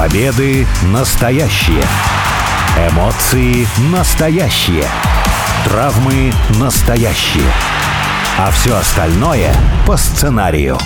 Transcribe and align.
Победы 0.00 0.66
настоящие. 0.94 1.84
Эмоции 2.90 3.66
настоящие. 3.92 4.86
Травмы 5.66 6.32
настоящие. 6.58 7.44
А 8.38 8.50
все 8.50 8.76
остальное 8.76 9.52
по 9.86 9.98
сценарию. 9.98 10.78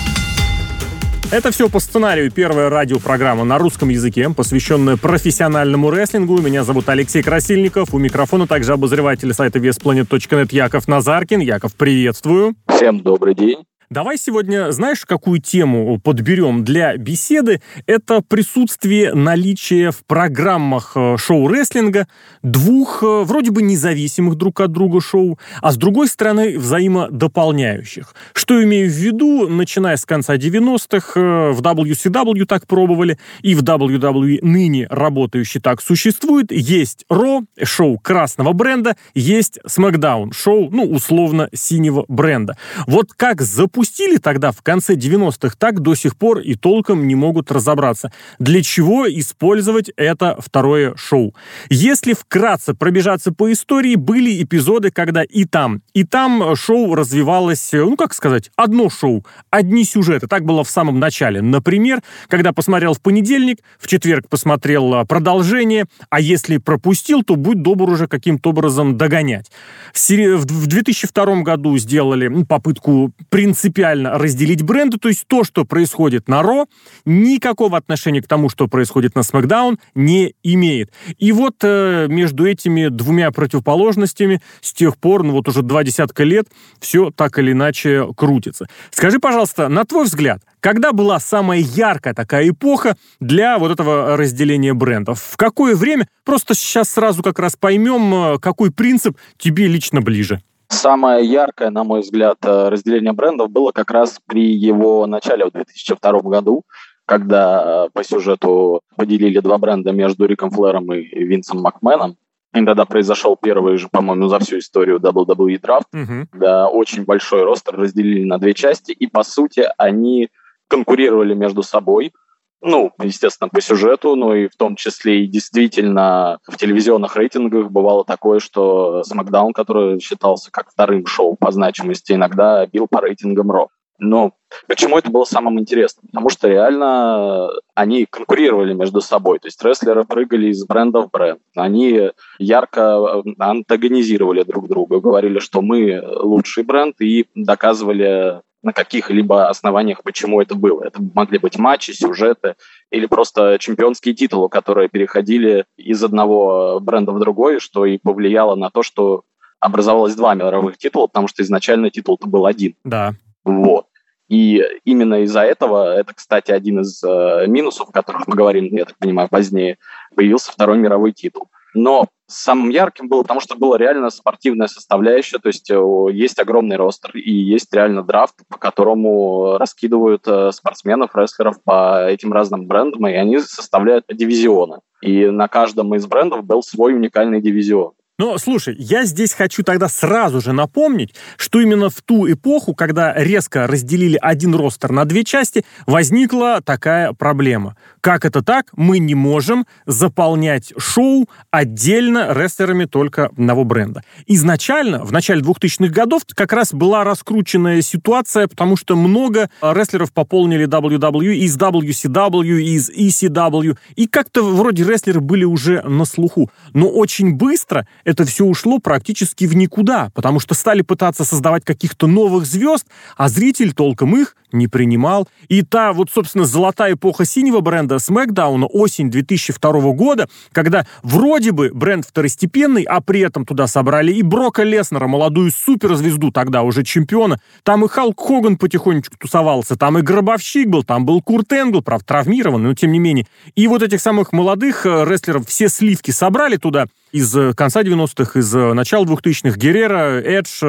Это 1.31 1.51
все 1.51 1.69
по 1.69 1.79
сценарию. 1.79 2.29
Первая 2.29 2.69
радиопрограмма 2.69 3.45
на 3.45 3.57
русском 3.57 3.87
языке, 3.87 4.29
посвященная 4.31 4.97
профессиональному 4.97 5.91
рестлингу. 5.91 6.41
Меня 6.41 6.65
зовут 6.65 6.89
Алексей 6.89 7.23
Красильников. 7.23 7.93
У 7.93 7.97
микрофона 7.99 8.47
также 8.47 8.73
обозреватель 8.73 9.33
сайта 9.33 9.59
VesPlanet.net 9.59 10.49
Яков 10.51 10.89
Назаркин. 10.89 11.39
Яков, 11.39 11.73
приветствую. 11.77 12.55
Всем 12.67 12.99
добрый 12.99 13.33
день. 13.33 13.63
Давай 13.95 14.17
сегодня, 14.17 14.73
знаешь, 14.73 15.05
какую 15.05 15.39
тему 15.39 15.97
подберем 16.03 16.65
для 16.65 16.97
беседы? 16.97 17.61
Это 17.85 18.19
присутствие 18.19 19.13
наличия 19.13 19.91
в 19.91 20.03
программах 20.03 20.91
э, 20.95 21.15
шоу-рестлинга 21.17 22.05
двух 22.43 23.03
э, 23.03 23.23
вроде 23.23 23.51
бы 23.51 23.61
независимых 23.61 24.35
друг 24.35 24.59
от 24.59 24.73
друга 24.73 24.99
шоу, 24.99 25.39
а 25.61 25.71
с 25.71 25.77
другой 25.77 26.09
стороны 26.09 26.59
взаимодополняющих. 26.59 28.13
Что 28.33 28.61
имею 28.61 28.89
в 28.89 28.93
виду, 28.93 29.47
начиная 29.47 29.95
с 29.95 30.03
конца 30.03 30.35
90-х, 30.35 31.17
э, 31.17 31.51
в 31.53 31.61
WCW 31.61 32.43
так 32.47 32.67
пробовали, 32.67 33.17
и 33.43 33.55
в 33.55 33.63
WWE 33.63 34.39
ныне 34.41 34.87
работающий 34.89 35.61
так 35.61 35.81
существует. 35.81 36.51
Есть 36.51 37.05
Ро, 37.07 37.43
шоу 37.63 37.97
красного 37.97 38.51
бренда, 38.51 38.97
есть 39.13 39.57
SmackDown, 39.65 40.33
шоу, 40.33 40.69
ну, 40.69 40.83
условно, 40.83 41.47
синего 41.53 42.03
бренда. 42.09 42.57
Вот 42.87 43.13
как 43.13 43.41
запустить 43.41 43.84
запустили 43.85 44.17
тогда 44.17 44.51
в 44.51 44.63
конце 44.63 44.95
90-х, 44.95 45.55
так 45.59 45.79
до 45.79 45.93
сих 45.93 46.17
пор 46.17 46.39
и 46.39 46.55
толком 46.55 47.07
не 47.07 47.13
могут 47.13 47.51
разобраться, 47.51 48.11
для 48.39 48.63
чего 48.63 49.07
использовать 49.07 49.91
это 49.95 50.37
второе 50.39 50.95
шоу. 50.95 51.35
Если 51.69 52.13
вкратце 52.13 52.73
пробежаться 52.73 53.31
по 53.31 53.51
истории, 53.51 53.95
были 53.95 54.41
эпизоды, 54.41 54.89
когда 54.89 55.23
и 55.23 55.45
там, 55.45 55.81
и 55.93 56.03
там 56.03 56.55
шоу 56.55 56.95
развивалось, 56.95 57.69
ну 57.73 57.95
как 57.95 58.15
сказать, 58.15 58.49
одно 58.55 58.89
шоу, 58.89 59.23
одни 59.51 59.83
сюжеты. 59.83 60.25
Так 60.27 60.45
было 60.45 60.63
в 60.63 60.69
самом 60.69 60.99
начале. 60.99 61.43
Например, 61.43 62.01
когда 62.27 62.53
посмотрел 62.53 62.95
в 62.95 63.01
понедельник, 63.01 63.59
в 63.79 63.87
четверг 63.87 64.27
посмотрел 64.29 64.95
а, 64.95 65.05
продолжение, 65.05 65.85
а 66.09 66.19
если 66.19 66.57
пропустил, 66.57 67.21
то 67.21 67.35
будь 67.35 67.61
добр 67.61 67.89
уже 67.89 68.07
каким-то 68.07 68.49
образом 68.49 68.97
догонять. 68.97 69.51
В 69.93 70.45
2002 70.45 71.41
году 71.43 71.77
сделали 71.77 72.43
попытку 72.45 73.11
принципиально 73.29 73.64
принципиально 73.65 74.19
разделить 74.19 74.61
бренды, 74.61 74.99
то 74.99 75.07
есть 75.09 75.25
то, 75.27 75.43
что 75.43 75.65
происходит 75.65 76.27
на 76.27 76.43
Ро, 76.43 76.67
никакого 77.03 77.77
отношения 77.77 78.21
к 78.21 78.27
тому, 78.27 78.47
что 78.47 78.67
происходит 78.67 79.15
на 79.15 79.23
Смакдаун, 79.23 79.79
не 79.95 80.35
имеет. 80.43 80.91
И 81.17 81.31
вот 81.31 81.55
э, 81.63 82.05
между 82.07 82.45
этими 82.45 82.89
двумя 82.89 83.31
противоположностями 83.31 84.39
с 84.61 84.71
тех 84.71 84.97
пор, 84.97 85.23
ну 85.23 85.31
вот 85.31 85.47
уже 85.47 85.63
два 85.63 85.83
десятка 85.83 86.23
лет, 86.23 86.45
все 86.79 87.09
так 87.09 87.39
или 87.39 87.53
иначе 87.53 88.07
крутится. 88.15 88.67
Скажи, 88.91 89.17
пожалуйста, 89.19 89.67
на 89.67 89.83
твой 89.83 90.05
взгляд, 90.05 90.41
когда 90.59 90.93
была 90.93 91.19
самая 91.19 91.59
яркая 91.59 92.13
такая 92.13 92.49
эпоха 92.49 92.97
для 93.19 93.57
вот 93.57 93.71
этого 93.71 94.15
разделения 94.15 94.75
брендов? 94.75 95.21
В 95.21 95.37
какое 95.37 95.75
время? 95.75 96.07
Просто 96.23 96.53
сейчас 96.53 96.89
сразу 96.89 97.23
как 97.23 97.39
раз 97.39 97.55
поймем, 97.55 98.13
э, 98.13 98.39
какой 98.39 98.71
принцип 98.71 99.17
тебе 99.39 99.65
лично 99.65 100.01
ближе. 100.01 100.41
Самое 100.69 101.25
яркое, 101.25 101.69
на 101.69 101.83
мой 101.83 102.01
взгляд, 102.01 102.37
э, 102.43 102.69
разделение 102.69 103.13
брендов 103.13 103.49
было 103.51 103.71
как 103.71 103.91
раз 103.91 104.19
при 104.25 104.53
его 104.53 105.05
начале 105.05 105.45
в 105.45 105.51
2002 105.51 106.19
году, 106.21 106.63
когда 107.05 107.85
э, 107.85 107.89
по 107.93 108.03
сюжету 108.03 108.81
поделили 108.95 109.39
два 109.39 109.57
бренда 109.57 109.91
между 109.91 110.25
Риком 110.25 110.49
Флэром 110.49 110.91
и 110.93 111.23
Винсом 111.23 111.61
Макменом. 111.61 112.17
И 112.53 112.65
тогда 112.65 112.85
произошел 112.85 113.35
первый 113.35 113.77
же, 113.77 113.89
по-моему, 113.91 114.27
за 114.27 114.39
всю 114.39 114.59
историю 114.59 114.99
WWE 114.99 115.59
драфт, 115.59 115.87
uh-huh. 115.93 116.27
когда 116.31 116.69
очень 116.69 117.03
большой 117.03 117.43
ростер 117.43 117.75
разделили 117.75 118.23
на 118.23 118.37
две 118.37 118.53
части, 118.53 118.91
и, 118.93 119.07
по 119.07 119.23
сути, 119.23 119.67
они 119.77 120.29
конкурировали 120.67 121.33
между 121.33 121.63
собой– 121.63 122.13
ну, 122.65 122.91
естественно, 123.01 123.47
по 123.47 123.61
сюжету, 123.61 124.15
но 124.15 124.35
и 124.35 124.47
в 124.47 124.55
том 124.55 124.75
числе 124.75 125.23
и 125.23 125.27
действительно 125.27 126.39
в 126.47 126.57
телевизионных 126.57 127.15
рейтингах 127.15 127.69
бывало 127.69 128.03
такое, 128.03 128.39
что 128.39 129.03
SmackDown, 129.09 129.51
который 129.53 129.99
считался 129.99 130.51
как 130.51 130.71
вторым 130.71 131.05
шоу 131.05 131.35
по 131.35 131.51
значимости, 131.51 132.13
иногда 132.13 132.65
бил 132.65 132.87
по 132.89 133.01
рейтингам 133.01 133.51
Ро. 133.51 133.69
Но 133.99 134.33
почему 134.67 134.97
это 134.97 135.09
было 135.09 135.23
самым 135.23 135.59
интересным? 135.59 136.07
Потому 136.11 136.29
что 136.29 136.47
реально 136.47 137.49
они 137.75 138.05
конкурировали 138.09 138.73
между 138.73 138.99
собой. 138.99 139.39
То 139.39 139.47
есть 139.47 139.63
рестлеры 139.63 140.03
прыгали 140.03 140.47
из 140.47 140.65
бренда 140.65 141.01
в 141.01 141.11
бренд. 141.11 141.39
Они 141.55 142.09
ярко 142.39 143.21
антагонизировали 143.39 144.43
друг 144.43 144.67
друга, 144.67 144.99
говорили, 144.99 145.39
что 145.39 145.61
мы 145.61 146.03
лучший 146.03 146.63
бренд, 146.63 146.99
и 146.99 147.27
доказывали 147.35 148.41
на 148.65 148.73
каких-либо 148.73 149.47
основаниях, 149.47 150.01
почему 150.01 150.41
это 150.41 150.55
было. 150.55 150.83
Это 150.83 150.99
могли 151.13 151.37
быть 151.37 151.57
матчи, 151.57 151.91
сюжеты 151.91 152.55
или 152.89 153.05
просто 153.05 153.57
чемпионские 153.59 154.15
титулы, 154.15 154.49
которые 154.49 154.89
переходили 154.89 155.65
из 155.77 156.03
одного 156.03 156.79
бренда 156.81 157.11
в 157.11 157.19
другой, 157.19 157.59
что 157.59 157.85
и 157.85 157.99
повлияло 157.99 158.55
на 158.55 158.71
то, 158.71 158.81
что 158.81 159.23
образовалось 159.59 160.15
два 160.15 160.33
мировых 160.33 160.77
титула, 160.79 161.05
потому 161.05 161.27
что 161.27 161.43
изначально 161.43 161.91
титул-то 161.91 162.27
был 162.27 162.47
один. 162.47 162.75
Да. 162.83 163.13
Вот. 163.43 163.85
И 164.29 164.63
именно 164.83 165.21
из-за 165.21 165.41
этого, 165.41 165.95
это, 165.95 166.15
кстати, 166.15 166.51
один 166.51 166.79
из 166.79 167.03
э, 167.03 167.45
минусов, 167.45 167.89
о 167.89 167.91
которых 167.91 168.27
мы 168.27 168.35
говорим, 168.35 168.65
я 168.75 168.85
так 168.85 168.97
понимаю, 168.97 169.29
позднее, 169.29 169.77
появился 170.15 170.51
второй 170.51 170.79
мировой 170.79 171.11
титул. 171.11 171.49
Но 171.75 172.07
самым 172.27 172.69
ярким 172.69 173.07
было, 173.07 173.21
потому 173.21 173.41
что 173.41 173.55
была 173.55 173.77
реально 173.77 174.09
спортивная 174.09 174.67
составляющая, 174.67 175.37
то 175.37 175.49
есть 175.49 175.69
э, 175.69 175.77
есть 176.11 176.39
огромный 176.39 176.77
ростер 176.77 177.11
и 177.15 177.31
есть 177.31 177.71
реально 177.73 178.01
драфт, 178.01 178.35
по 178.49 178.57
которому 178.57 179.57
раскидывают 179.57 180.23
э, 180.25 180.51
спортсменов, 180.51 181.15
рестлеров 181.15 181.61
по 181.63 182.07
этим 182.07 182.33
разным 182.33 182.65
брендам, 182.65 183.07
и 183.07 183.13
они 183.13 183.39
составляют 183.39 184.05
дивизионы. 184.09 184.79
И 185.01 185.27
на 185.27 185.47
каждом 185.47 185.93
из 185.95 186.07
брендов 186.07 186.45
был 186.45 186.63
свой 186.63 186.95
уникальный 186.95 187.41
дивизион. 187.41 187.91
Но, 188.17 188.37
слушай, 188.37 188.73
я 188.79 189.03
здесь 189.03 189.33
хочу 189.33 189.61
тогда 189.61 189.89
сразу 189.89 190.39
же 190.39 190.53
напомнить, 190.53 191.13
что 191.35 191.59
именно 191.59 191.89
в 191.89 192.01
ту 192.01 192.31
эпоху, 192.31 192.73
когда 192.73 193.13
резко 193.13 193.67
разделили 193.67 194.17
один 194.21 194.55
ростер 194.55 194.91
на 194.91 195.03
две 195.03 195.25
части, 195.25 195.65
возникла 195.85 196.61
такая 196.63 197.11
проблема. 197.11 197.75
Как 198.05 198.23
это 198.23 198.43
так? 198.43 198.67
Мы 198.75 198.99
не 198.99 199.15
можем 199.15 199.65
заполнять 199.87 200.73
шоу 200.77 201.27
отдельно 201.49 202.33
рестлерами 202.33 202.85
только 202.85 203.25
одного 203.25 203.63
бренда. 203.63 204.03
Изначально, 204.27 205.03
в 205.03 205.11
начале 205.11 205.41
2000-х 205.41 205.91
годов, 205.91 206.21
как 206.35 206.53
раз 206.53 206.71
была 206.71 207.03
раскрученная 207.03 207.81
ситуация, 207.81 208.47
потому 208.47 208.77
что 208.77 208.95
много 208.95 209.49
рестлеров 209.59 210.13
пополнили 210.13 210.67
WWE 210.67 211.33
из 211.33 211.57
WCW, 211.57 212.61
из 212.61 212.91
ECW, 212.91 213.75
и 213.95 214.05
как-то 214.05 214.43
вроде 214.43 214.83
рестлеры 214.83 215.19
были 215.19 215.43
уже 215.43 215.81
на 215.81 216.05
слуху. 216.05 216.51
Но 216.73 216.87
очень 216.87 217.33
быстро 217.33 217.87
это 218.03 218.23
все 218.23 218.45
ушло 218.45 218.77
практически 218.77 219.45
в 219.45 219.55
никуда, 219.55 220.11
потому 220.13 220.39
что 220.39 220.53
стали 220.53 220.83
пытаться 220.83 221.25
создавать 221.25 221.65
каких-то 221.65 222.05
новых 222.05 222.45
звезд, 222.45 222.85
а 223.17 223.29
зритель 223.29 223.73
толком 223.73 224.15
их 224.15 224.35
не 224.51 224.67
принимал. 224.67 225.27
И 225.47 225.63
та 225.63 225.91
вот, 225.91 226.11
собственно, 226.11 226.45
золотая 226.45 226.93
эпоха 226.93 227.25
синего 227.25 227.61
бренда 227.61 227.94
SmackDown, 227.97 228.65
осень 228.65 229.09
2002 229.09 229.93
года, 229.93 230.27
когда 230.51 230.85
вроде 231.03 231.51
бы 231.51 231.71
бренд 231.73 232.05
второстепенный, 232.05 232.83
а 232.83 233.01
при 233.01 233.21
этом 233.21 233.45
туда 233.45 233.67
собрали 233.67 234.11
и 234.11 234.21
Брока 234.21 234.63
Леснера, 234.63 235.07
молодую 235.07 235.51
суперзвезду, 235.51 236.31
тогда 236.31 236.63
уже 236.63 236.83
чемпиона. 236.83 237.39
Там 237.63 237.85
и 237.85 237.87
Халк 237.87 238.19
Хоган 238.19 238.57
потихонечку 238.57 239.17
тусовался, 239.17 239.75
там 239.75 239.97
и 239.97 240.01
Гробовщик 240.01 240.67
был, 240.67 240.83
там 240.83 241.05
был 241.05 241.21
Курт 241.21 241.51
Энгл, 241.53 241.81
правда, 241.81 242.05
травмированный, 242.05 242.69
но 242.69 242.73
тем 242.75 242.91
не 242.91 242.99
менее. 242.99 243.27
И 243.55 243.67
вот 243.67 243.81
этих 243.81 244.01
самых 244.01 244.33
молодых 244.33 244.85
э, 244.85 245.05
рестлеров 245.05 245.47
все 245.47 245.69
сливки 245.69 246.11
собрали 246.11 246.57
туда 246.57 246.87
из 247.15 247.33
э, 247.33 247.53
конца 247.53 247.81
90-х, 247.81 248.37
из 248.37 248.53
э, 248.53 248.73
начала 248.73 249.05
2000-х. 249.05 249.57
Геррера, 249.57 250.19
Эдж, 250.19 250.59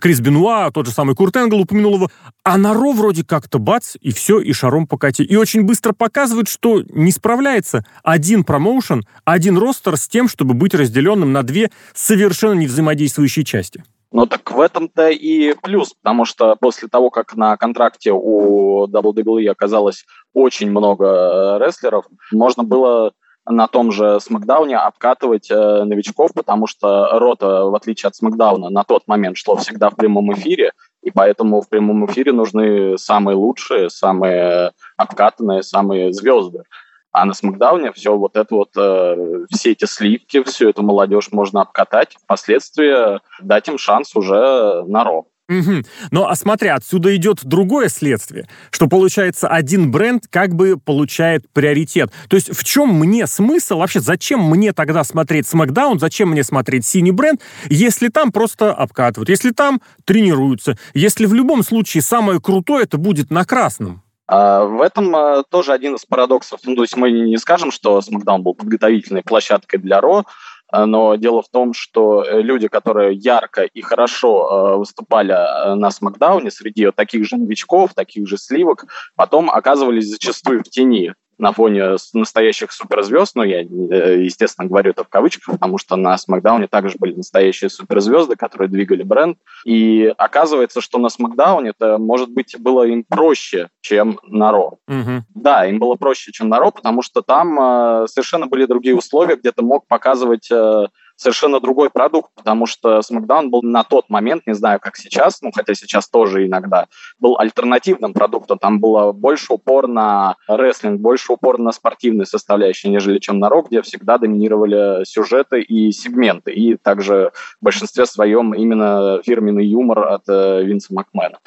Крис 0.00 0.20
Бенуа, 0.20 0.72
тот 0.72 0.86
же 0.86 0.92
самый 0.92 1.14
Курт 1.14 1.36
Энгл 1.36 1.60
упомянул 1.60 1.94
его. 1.94 2.08
А 2.42 2.58
на 2.58 2.74
Ро 2.74 2.90
вроде 2.90 3.24
как-то 3.24 3.60
бац, 3.60 3.94
и 4.00 4.12
все, 4.12 4.40
и 4.40 4.52
шаром 4.52 4.88
покати. 4.88 5.22
И 5.22 5.36
очень 5.36 5.62
быстро 5.62 5.92
показывают, 5.92 6.48
что 6.48 6.82
не 6.88 7.12
справляется 7.12 7.84
один 8.02 8.42
промоушен, 8.42 9.04
один 9.24 9.56
ростер 9.56 9.96
с 9.96 10.08
тем, 10.08 10.28
чтобы 10.28 10.54
быть 10.54 10.74
разделенным 10.74 11.32
на 11.32 11.44
две 11.44 11.70
совершенно 11.94 12.54
не 12.54 12.66
взаимодействующие 12.66 13.44
части. 13.44 13.84
Ну 14.10 14.26
так 14.26 14.50
в 14.50 14.60
этом-то 14.60 15.10
и 15.10 15.54
плюс, 15.62 15.94
потому 16.02 16.24
что 16.24 16.56
после 16.56 16.88
того, 16.88 17.10
как 17.10 17.36
на 17.36 17.56
контракте 17.56 18.10
у 18.12 18.88
WWE 18.88 19.48
оказалось 19.48 20.06
очень 20.32 20.70
много 20.70 21.04
э, 21.04 21.64
рестлеров, 21.64 22.06
можно 22.32 22.64
было 22.64 23.12
на 23.48 23.66
том 23.66 23.90
же 23.92 24.20
Смакдауне 24.20 24.76
обкатывать 24.76 25.50
э, 25.50 25.84
новичков, 25.84 26.32
потому 26.34 26.66
что 26.66 27.18
Рота, 27.18 27.64
в 27.64 27.74
отличие 27.74 28.08
от 28.08 28.16
Смакдауна, 28.16 28.70
на 28.70 28.84
тот 28.84 29.06
момент 29.06 29.36
шло 29.36 29.56
всегда 29.56 29.90
в 29.90 29.96
прямом 29.96 30.32
эфире, 30.34 30.72
и 31.02 31.10
поэтому 31.10 31.60
в 31.60 31.68
прямом 31.68 32.06
эфире 32.06 32.32
нужны 32.32 32.98
самые 32.98 33.36
лучшие, 33.36 33.90
самые 33.90 34.72
обкатанные, 34.96 35.62
самые 35.62 36.12
звезды. 36.12 36.62
А 37.10 37.24
на 37.24 37.32
Смакдауне 37.32 37.92
все 37.92 38.16
вот 38.16 38.36
это 38.36 38.54
вот, 38.54 38.70
э, 38.76 39.46
все 39.50 39.72
эти 39.72 39.86
сливки, 39.86 40.42
всю 40.42 40.68
эту 40.68 40.82
молодежь 40.82 41.32
можно 41.32 41.62
обкатать, 41.62 42.16
впоследствии 42.22 43.20
дать 43.40 43.68
им 43.68 43.78
шанс 43.78 44.14
уже 44.14 44.84
на 44.86 45.04
Ро. 45.04 45.26
Угу. 45.48 45.82
Ну, 46.10 46.26
а 46.26 46.34
смотри, 46.36 46.68
отсюда 46.68 47.16
идет 47.16 47.42
другое 47.42 47.88
следствие, 47.88 48.46
что 48.70 48.86
получается 48.86 49.48
один 49.48 49.90
бренд 49.90 50.26
как 50.28 50.54
бы 50.54 50.76
получает 50.76 51.50
приоритет. 51.52 52.12
То 52.28 52.36
есть 52.36 52.54
в 52.54 52.64
чем 52.64 52.94
мне 52.94 53.26
смысл, 53.26 53.78
вообще 53.78 54.00
зачем 54.00 54.42
мне 54.42 54.74
тогда 54.74 55.04
смотреть 55.04 55.46
SmackDown, 55.46 55.98
зачем 55.98 56.30
мне 56.30 56.44
смотреть 56.44 56.84
синий 56.84 57.12
бренд, 57.12 57.40
если 57.70 58.08
там 58.08 58.30
просто 58.30 58.74
обкатывают, 58.74 59.30
если 59.30 59.50
там 59.50 59.80
тренируются, 60.04 60.76
если 60.92 61.24
в 61.24 61.32
любом 61.32 61.62
случае 61.62 62.02
самое 62.02 62.40
крутое 62.40 62.84
это 62.84 62.98
будет 62.98 63.30
на 63.30 63.46
красном? 63.46 64.02
А 64.26 64.64
в 64.64 64.82
этом 64.82 65.16
а, 65.16 65.42
тоже 65.44 65.72
один 65.72 65.94
из 65.94 66.04
парадоксов. 66.04 66.60
Ну, 66.64 66.76
то 66.76 66.82
есть 66.82 66.94
мы 66.98 67.10
не 67.10 67.38
скажем, 67.38 67.70
что 67.70 68.00
SmackDown 68.00 68.40
был 68.40 68.52
подготовительной 68.52 69.22
площадкой 69.22 69.78
для 69.78 70.02
Ро, 70.02 70.24
но 70.72 71.14
дело 71.16 71.42
в 71.42 71.48
том, 71.48 71.72
что 71.72 72.22
э, 72.22 72.42
люди, 72.42 72.68
которые 72.68 73.14
ярко 73.14 73.62
и 73.62 73.80
хорошо 73.80 74.50
а, 74.50 74.76
выступали 74.76 75.32
на 75.76 75.90
Смакдауне 75.90 76.50
среди 76.50 76.90
таких 76.90 77.26
же 77.26 77.36
новичков, 77.36 77.94
таких 77.94 78.28
же 78.28 78.36
сливок, 78.36 78.86
потом 79.16 79.50
оказывались 79.50 80.08
зачастую 80.08 80.60
в 80.60 80.68
тени 80.68 81.14
на 81.38 81.52
фоне 81.52 81.96
настоящих 82.12 82.72
суперзвезд, 82.72 83.36
ну, 83.36 83.44
я, 83.44 83.62
э, 83.62 84.22
естественно, 84.22 84.68
говорю 84.68 84.90
это 84.90 85.04
в 85.04 85.08
кавычках, 85.08 85.54
потому 85.54 85.78
что 85.78 85.96
на 85.96 86.18
Смакдауне 86.18 86.66
также 86.66 86.96
были 86.98 87.14
настоящие 87.14 87.70
суперзвезды, 87.70 88.36
которые 88.36 88.68
двигали 88.68 89.02
бренд, 89.02 89.38
и 89.64 90.12
оказывается, 90.18 90.80
что 90.80 90.98
на 90.98 91.08
Смакдауне 91.08 91.70
это, 91.70 91.98
может 91.98 92.30
быть, 92.30 92.56
было 92.58 92.84
им 92.84 93.04
проще, 93.04 93.68
чем 93.80 94.18
на 94.24 94.52
Ро. 94.52 94.78
Угу. 94.88 95.24
Да, 95.34 95.66
им 95.66 95.78
было 95.78 95.94
проще, 95.94 96.32
чем 96.32 96.48
на 96.48 96.58
Ро, 96.58 96.70
потому 96.70 97.02
что 97.02 97.22
там 97.22 97.58
э, 97.60 98.06
совершенно 98.08 98.46
были 98.46 98.66
другие 98.66 98.96
условия, 98.96 99.36
где 99.36 99.52
ты 99.52 99.62
мог 99.62 99.86
показывать 99.86 100.50
э, 100.50 100.86
совершенно 101.18 101.60
другой 101.60 101.90
продукт, 101.90 102.30
потому 102.34 102.66
что 102.66 103.00
SmackDown 103.00 103.48
был 103.48 103.62
на 103.62 103.82
тот 103.82 104.08
момент, 104.08 104.46
не 104.46 104.54
знаю, 104.54 104.78
как 104.80 104.96
сейчас, 104.96 105.42
ну, 105.42 105.50
хотя 105.54 105.74
сейчас 105.74 106.08
тоже 106.08 106.46
иногда, 106.46 106.86
был 107.18 107.38
альтернативным 107.38 108.14
продуктом. 108.14 108.58
Там 108.58 108.80
было 108.80 109.12
больше 109.12 109.52
упор 109.52 109.88
на 109.88 110.36
рестлинг, 110.46 111.00
больше 111.00 111.32
упор 111.32 111.58
на 111.58 111.72
спортивные 111.72 112.24
составляющие, 112.24 112.90
нежели 112.90 113.18
чем 113.18 113.40
на 113.40 113.48
рок, 113.48 113.68
где 113.68 113.82
всегда 113.82 114.18
доминировали 114.18 115.04
сюжеты 115.04 115.60
и 115.60 115.90
сегменты. 115.90 116.52
И 116.52 116.76
также 116.76 117.32
в 117.60 117.64
большинстве 117.64 118.06
своем 118.06 118.54
именно 118.54 119.20
фирменный 119.24 119.66
юмор 119.66 120.12
от 120.12 120.22
э, 120.28 120.62
Винса 120.62 120.94
Макмена. 120.94 121.38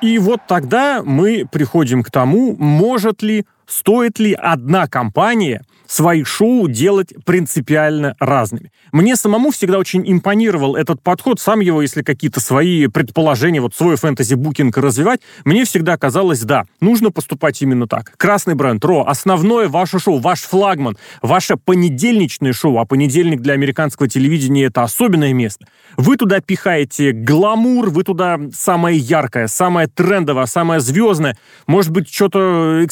И 0.00 0.18
вот 0.18 0.40
тогда 0.46 1.02
мы 1.04 1.46
приходим 1.50 2.02
к 2.02 2.10
тому, 2.10 2.54
может 2.56 3.22
ли 3.22 3.46
стоит 3.66 4.18
ли 4.18 4.32
одна 4.32 4.86
компания 4.86 5.62
свои 5.86 6.24
шоу 6.24 6.68
делать 6.68 7.12
принципиально 7.24 8.16
разными. 8.18 8.72
Мне 8.92 9.16
самому 9.16 9.50
всегда 9.50 9.78
очень 9.78 10.02
импонировал 10.10 10.76
этот 10.76 11.02
подход, 11.02 11.40
сам 11.40 11.60
его, 11.60 11.82
если 11.82 12.02
какие-то 12.02 12.40
свои 12.40 12.86
предположения, 12.86 13.60
вот 13.60 13.74
свой 13.74 13.96
фэнтези-букинг 13.96 14.76
развивать, 14.78 15.20
мне 15.44 15.64
всегда 15.64 15.96
казалось, 15.96 16.40
да, 16.40 16.64
нужно 16.80 17.10
поступать 17.10 17.60
именно 17.62 17.86
так. 17.86 18.12
Красный 18.16 18.54
бренд, 18.54 18.84
Ро, 18.84 19.04
основное 19.06 19.68
ваше 19.68 19.98
шоу, 19.98 20.18
ваш 20.18 20.40
флагман, 20.40 20.96
ваше 21.22 21.56
понедельничное 21.56 22.52
шоу, 22.52 22.78
а 22.78 22.84
понедельник 22.84 23.40
для 23.40 23.54
американского 23.54 24.08
телевидения 24.08 24.64
это 24.64 24.82
особенное 24.82 25.32
место. 25.32 25.66
Вы 25.96 26.16
туда 26.16 26.40
пихаете 26.40 27.12
гламур, 27.12 27.90
вы 27.90 28.04
туда 28.04 28.38
самое 28.52 28.98
яркое, 28.98 29.46
самое 29.46 29.88
трендовое, 29.88 30.46
самое 30.46 30.80
звездное, 30.80 31.36
может 31.66 31.90
быть, 31.90 32.12
что-то 32.12 32.82